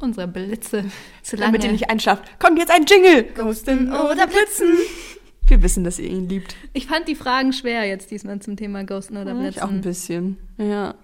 [0.00, 0.86] unsere Blitze
[1.22, 1.52] zu lange...
[1.52, 2.40] Damit ihr nicht einschlaft.
[2.40, 3.24] Kommt jetzt ein Jingle!
[3.34, 4.74] Ghosten oder Blitzen.
[5.46, 6.56] Wir wissen, dass ihr ihn liebt.
[6.72, 9.84] Ich fand die Fragen schwer jetzt diesmal zum Thema Ghosten oder Ich auch ein Blitzen.
[10.36, 10.38] bisschen.
[10.56, 10.94] Ja.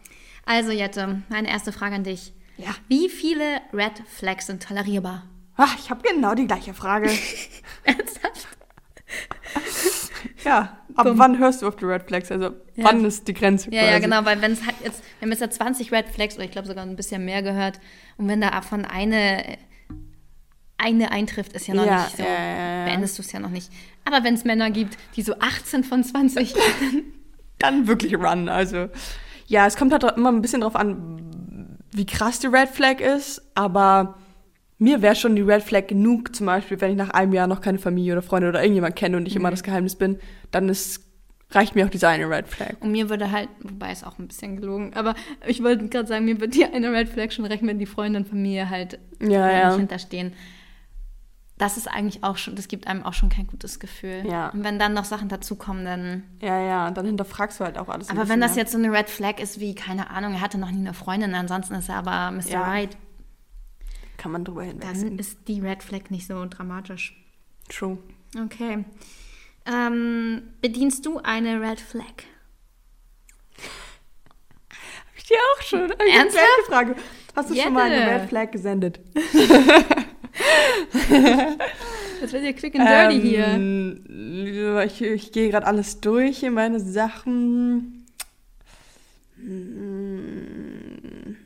[0.50, 2.32] Also Jette, meine erste Frage an dich.
[2.56, 2.74] Ja.
[2.88, 5.24] Wie viele Red Flags sind tolerierbar?
[5.58, 7.10] Ach, ich habe genau die gleiche Frage.
[7.84, 8.48] Ernsthaft?
[10.44, 10.78] ja.
[10.94, 12.32] Ab wann hörst du auf die Red Flags?
[12.32, 12.84] Also, Ja.
[12.84, 13.70] wann ist die Grenze?
[13.70, 14.02] Ja, ja, quasi?
[14.04, 16.50] genau, weil wenn es halt jetzt, wir haben jetzt ja 20 Red Flags oder ich
[16.50, 17.78] glaube sogar ein bisschen mehr gehört
[18.16, 19.58] und wenn davon eine,
[20.78, 22.84] eine eintrifft, ist ja noch Ja, nicht so, ja, ja, ja.
[22.86, 23.70] beendest du es ja noch nicht.
[24.06, 26.54] Aber wenn es Männer gibt, die so 18 von 20,
[27.58, 28.48] Dann wirklich Run.
[28.48, 28.88] Also,
[29.48, 33.42] ja, es kommt halt immer ein bisschen drauf an, wie krass die Red Flag ist.
[33.54, 34.16] Aber
[34.78, 37.60] mir wäre schon die Red Flag genug, zum Beispiel, wenn ich nach einem Jahr noch
[37.60, 39.40] keine Familie oder Freunde oder irgendjemand kenne und ich Mhm.
[39.40, 40.18] immer das Geheimnis bin,
[40.52, 41.02] dann ist,
[41.50, 42.74] reicht mir auch diese eine Red Flag.
[42.80, 45.14] und mir würde halt, wobei ist auch ein bisschen gelogen, aber
[45.46, 48.18] ich wollte gerade sagen, mir würde die eine Red Flag schon reichen, wenn die Freunde
[48.20, 49.76] und Familie halt Ja, äh, ja.
[49.76, 50.34] hinterstehen.
[51.58, 54.24] Das ist eigentlich auch schon, das gibt einem auch schon kein gutes Gefühl.
[54.26, 54.50] Ja.
[54.50, 58.10] Und wenn dann noch Sachen dazukommen, dann Ja, ja, dann hinterfragst du halt auch alles.
[58.10, 60.70] Aber wenn das jetzt so eine Red Flag ist, wie, keine Ahnung, er hatte noch
[60.70, 62.48] nie eine Freundin, ansonsten ist er aber Mr.
[62.48, 62.62] Ja.
[62.62, 62.96] Right,
[64.18, 65.18] Kann man drüber dann hinwegsehen.
[65.18, 67.16] ist die Red Flag nicht so dramatisch.
[67.68, 67.98] True.
[68.44, 68.84] Okay.
[69.66, 72.04] Ähm, bedienst du eine Red Flag?
[74.70, 75.90] Hab ich dir auch schon.
[75.90, 76.46] Ernsthaft?
[76.68, 76.94] Frage.
[77.34, 78.10] Hast du schon mal eine Jette.
[78.22, 79.00] Red Flag gesendet?
[82.20, 83.46] Das wird ja quick and dirty hier.
[83.46, 88.06] Ähm, Ich, ich gehe gerade alles durch in meine Sachen.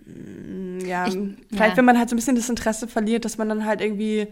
[0.03, 1.15] Mm, Ja, Ich-
[1.51, 1.77] vielleicht ja.
[1.77, 4.29] wenn man halt so ein bisschen das Interesse verliert, dass man dann halt irgendwie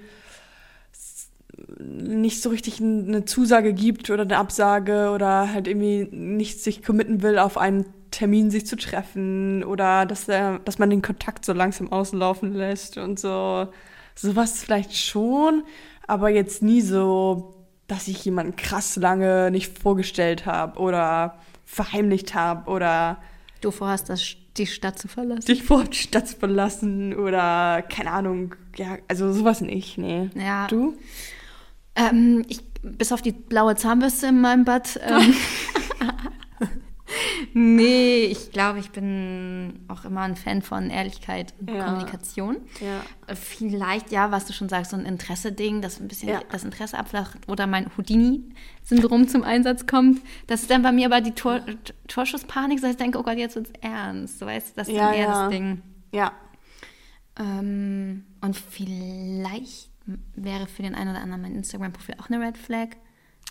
[1.79, 7.23] nicht so richtig eine Zusage gibt oder eine Absage oder halt irgendwie nicht sich committen
[7.23, 11.53] will, auf einen Termin sich zu treffen oder dass, er, dass man den Kontakt so
[11.53, 13.69] langsam auslaufen lässt und so.
[14.21, 15.65] Sowas vielleicht schon,
[16.07, 17.55] aber jetzt nie so,
[17.87, 23.19] dass ich jemanden krass lange nicht vorgestellt habe oder verheimlicht habe oder
[23.61, 25.47] Du vorhast, das, die Stadt zu verlassen.
[25.47, 30.31] dich vor die Stadt zu verlassen oder keine Ahnung, ja, also sowas nicht, nee.
[30.35, 30.67] Ja.
[30.67, 30.95] Du?
[31.95, 34.99] Ähm, ich, bis auf die blaue Zahnbürste in meinem Bad.
[35.03, 35.35] Ähm,
[37.77, 41.85] nee, ich glaube, ich bin auch immer ein Fan von Ehrlichkeit und Ja.
[41.85, 42.57] Kommunikation.
[42.81, 43.03] Ja.
[43.27, 46.41] Äh, Vielleicht, ja, was du schon sagst, so ein Interesse-Ding, dass ein bisschen Ja.
[46.51, 50.21] das Interesse abflacht oder mein Houdini-Syndrom zum Einsatz kommt.
[50.47, 51.61] Das ist dann bei mir aber die Tor
[52.09, 54.41] Torschusspanik, dass ich denke, oh Gott, jetzt wird's ernst.
[54.43, 55.43] Du weißt, das ist Ja, eher ja.
[55.45, 55.83] das Ding.
[56.13, 56.33] Ja.
[57.39, 59.91] Ähm, und vielleicht
[60.35, 62.89] wäre für den einen oder anderen mein Instagram-Profil auch eine Red Flag.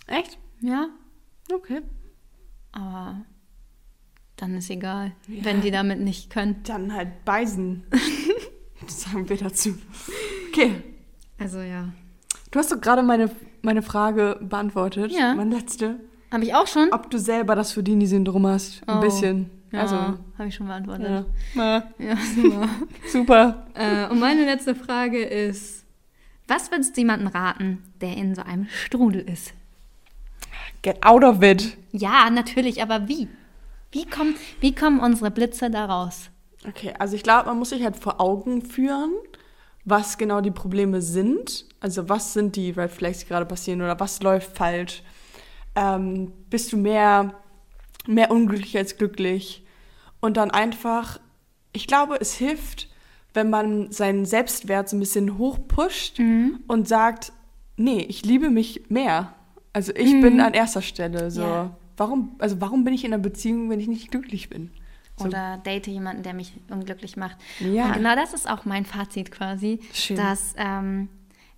[0.06, 0.38] Echt?
[0.60, 0.88] Ja,
[1.52, 1.80] Okay.
[2.72, 3.22] aber
[4.40, 6.56] dann ist egal, wenn die damit nicht können.
[6.64, 7.84] Dann halt Beisen.
[8.82, 9.76] das sagen wir dazu.
[10.50, 10.72] Okay.
[11.38, 11.88] Also ja.
[12.50, 13.30] Du hast doch gerade meine,
[13.62, 15.12] meine Frage beantwortet.
[15.12, 15.34] Ja.
[15.34, 16.00] Meine letzte.
[16.32, 16.88] Habe ich auch schon?
[16.92, 18.82] Ob du selber das Houdini-Syndrom hast.
[18.88, 19.00] Ein Oh.
[19.00, 19.50] bisschen.
[19.72, 21.08] Ja, Also, habe ich schon beantwortet.
[21.08, 21.24] ja.
[21.54, 22.68] Ja, Ja, super.
[23.12, 23.66] super.
[23.74, 25.84] äh, und meine letzte Frage ist,
[26.48, 29.52] was würdest du jemandem raten, der in so einem Strudel ist?
[30.82, 31.76] Get out of it.
[31.92, 33.28] Ja, natürlich, aber wie?
[33.92, 36.30] Wie, kommt, wie kommen unsere Blitze da raus?
[36.66, 39.12] Okay, also ich glaube, man muss sich halt vor Augen führen,
[39.84, 41.64] was genau die Probleme sind.
[41.80, 45.02] Also was sind die Red Flags, die gerade passieren oder was läuft falsch.
[45.74, 47.34] Ähm, bist du mehr,
[48.06, 49.64] mehr unglücklich als glücklich?
[50.20, 51.18] Und dann einfach,
[51.72, 52.88] ich glaube, es hilft,
[53.32, 56.18] wenn man seinen Selbstwert so ein bisschen hochpusht
[56.66, 57.32] und sagt,
[57.76, 59.34] nee, ich liebe mich mehr.
[59.72, 61.30] Also ich bin an erster Stelle.
[61.30, 61.42] So.
[61.42, 61.76] Ja.
[62.00, 64.70] Warum, also warum bin ich in einer Beziehung, wenn ich nicht glücklich bin?
[65.18, 65.26] So.
[65.26, 67.36] Oder date jemanden, der mich unglücklich macht.
[67.58, 67.88] Ja.
[67.88, 70.16] Und genau das ist auch mein Fazit quasi, Schön.
[70.16, 71.10] dass ähm,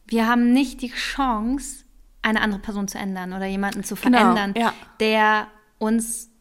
[0.05, 1.85] wir haben nicht die Chance,
[2.23, 4.75] eine andere Person zu ändern oder jemanden zu Genau, verändern, ja.
[4.99, 5.47] der
[5.79, 6.32] uns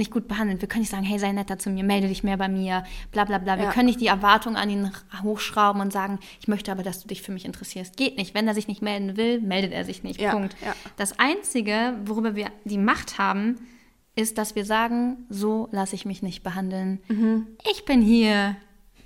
[0.00, 0.60] nicht gut behandelt.
[0.60, 2.82] Wir können nicht sagen, hey, sei netter zu mir, melde dich mehr bei mir,
[3.12, 3.56] bla bla bla.
[3.56, 3.70] Wir Ja.
[3.72, 4.90] können nicht die Erwartung an ihn
[5.22, 7.96] hochschrauben und sagen, ich möchte aber, dass du dich für mich interessierst.
[7.96, 8.34] Geht nicht.
[8.34, 10.20] Wenn er sich nicht melden will, meldet er sich nicht.
[10.20, 10.56] Ja, Punkt.
[10.64, 10.74] ja.
[10.96, 13.56] Das Einzige, worüber wir die Macht haben,
[14.16, 17.00] ist, dass wir sagen, so lasse ich mich nicht behandeln.
[17.08, 17.46] Mhm.
[17.70, 18.56] Ich bin hier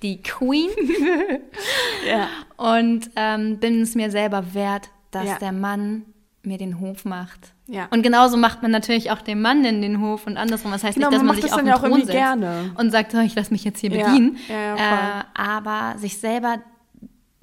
[0.02, 0.70] die Queen
[2.56, 6.04] und ähm, bin es mir selber wert, dass der Mann
[6.42, 7.53] mir den Hof macht.
[7.66, 7.86] Ja.
[7.90, 10.70] Und genauso macht man natürlich auch dem Mann in den Hof und andersrum.
[10.72, 12.06] Das heißt Genau, nicht, dass man man, sich das auf den ja auch Thron irgendwie
[12.06, 12.74] setzt gerne.
[12.76, 14.06] und sagt, oh, ich lasse mich jetzt hier Ja.
[14.06, 14.36] bedienen.
[14.48, 16.58] Ja, äh, aber sich selber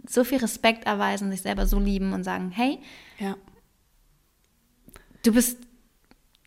[0.07, 2.79] so viel Respekt erweisen, sich selber so lieben und sagen, hey,
[5.23, 5.57] du bist,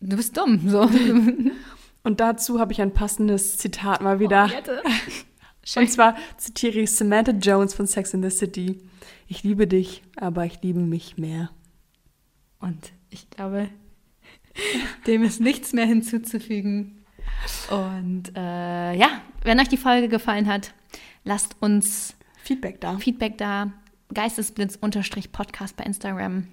[0.01, 0.69] du bist dumm.
[0.69, 0.89] So.
[2.03, 4.49] Und dazu habe ich ein passendes Zitat mal wieder.
[5.75, 8.79] Und zwar zitiere ich Samantha Jones von Sex in the City.
[9.27, 11.49] Ich liebe dich, aber ich liebe mich mehr.
[12.59, 13.69] Und ich glaube,
[15.07, 17.05] dem ist nichts mehr hinzuzufügen.
[17.69, 20.73] Und äh, ja, wenn euch die Folge gefallen hat,
[21.23, 22.97] lasst uns Feedback da.
[22.97, 23.71] Feedback da.
[24.13, 26.47] Geistesblitz-Podcast bei Instagram.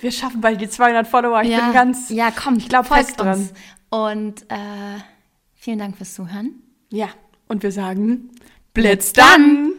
[0.00, 1.42] Wir schaffen bald die 200 Follower.
[1.42, 2.10] Ich bin ganz.
[2.10, 3.38] Ja, komm, ich glaub folgt fest dran.
[3.38, 3.52] uns.
[3.90, 4.98] Und äh,
[5.54, 6.62] vielen Dank fürs Zuhören.
[6.90, 7.08] Ja.
[7.46, 8.30] Und wir sagen,
[8.72, 9.74] Blitz dann!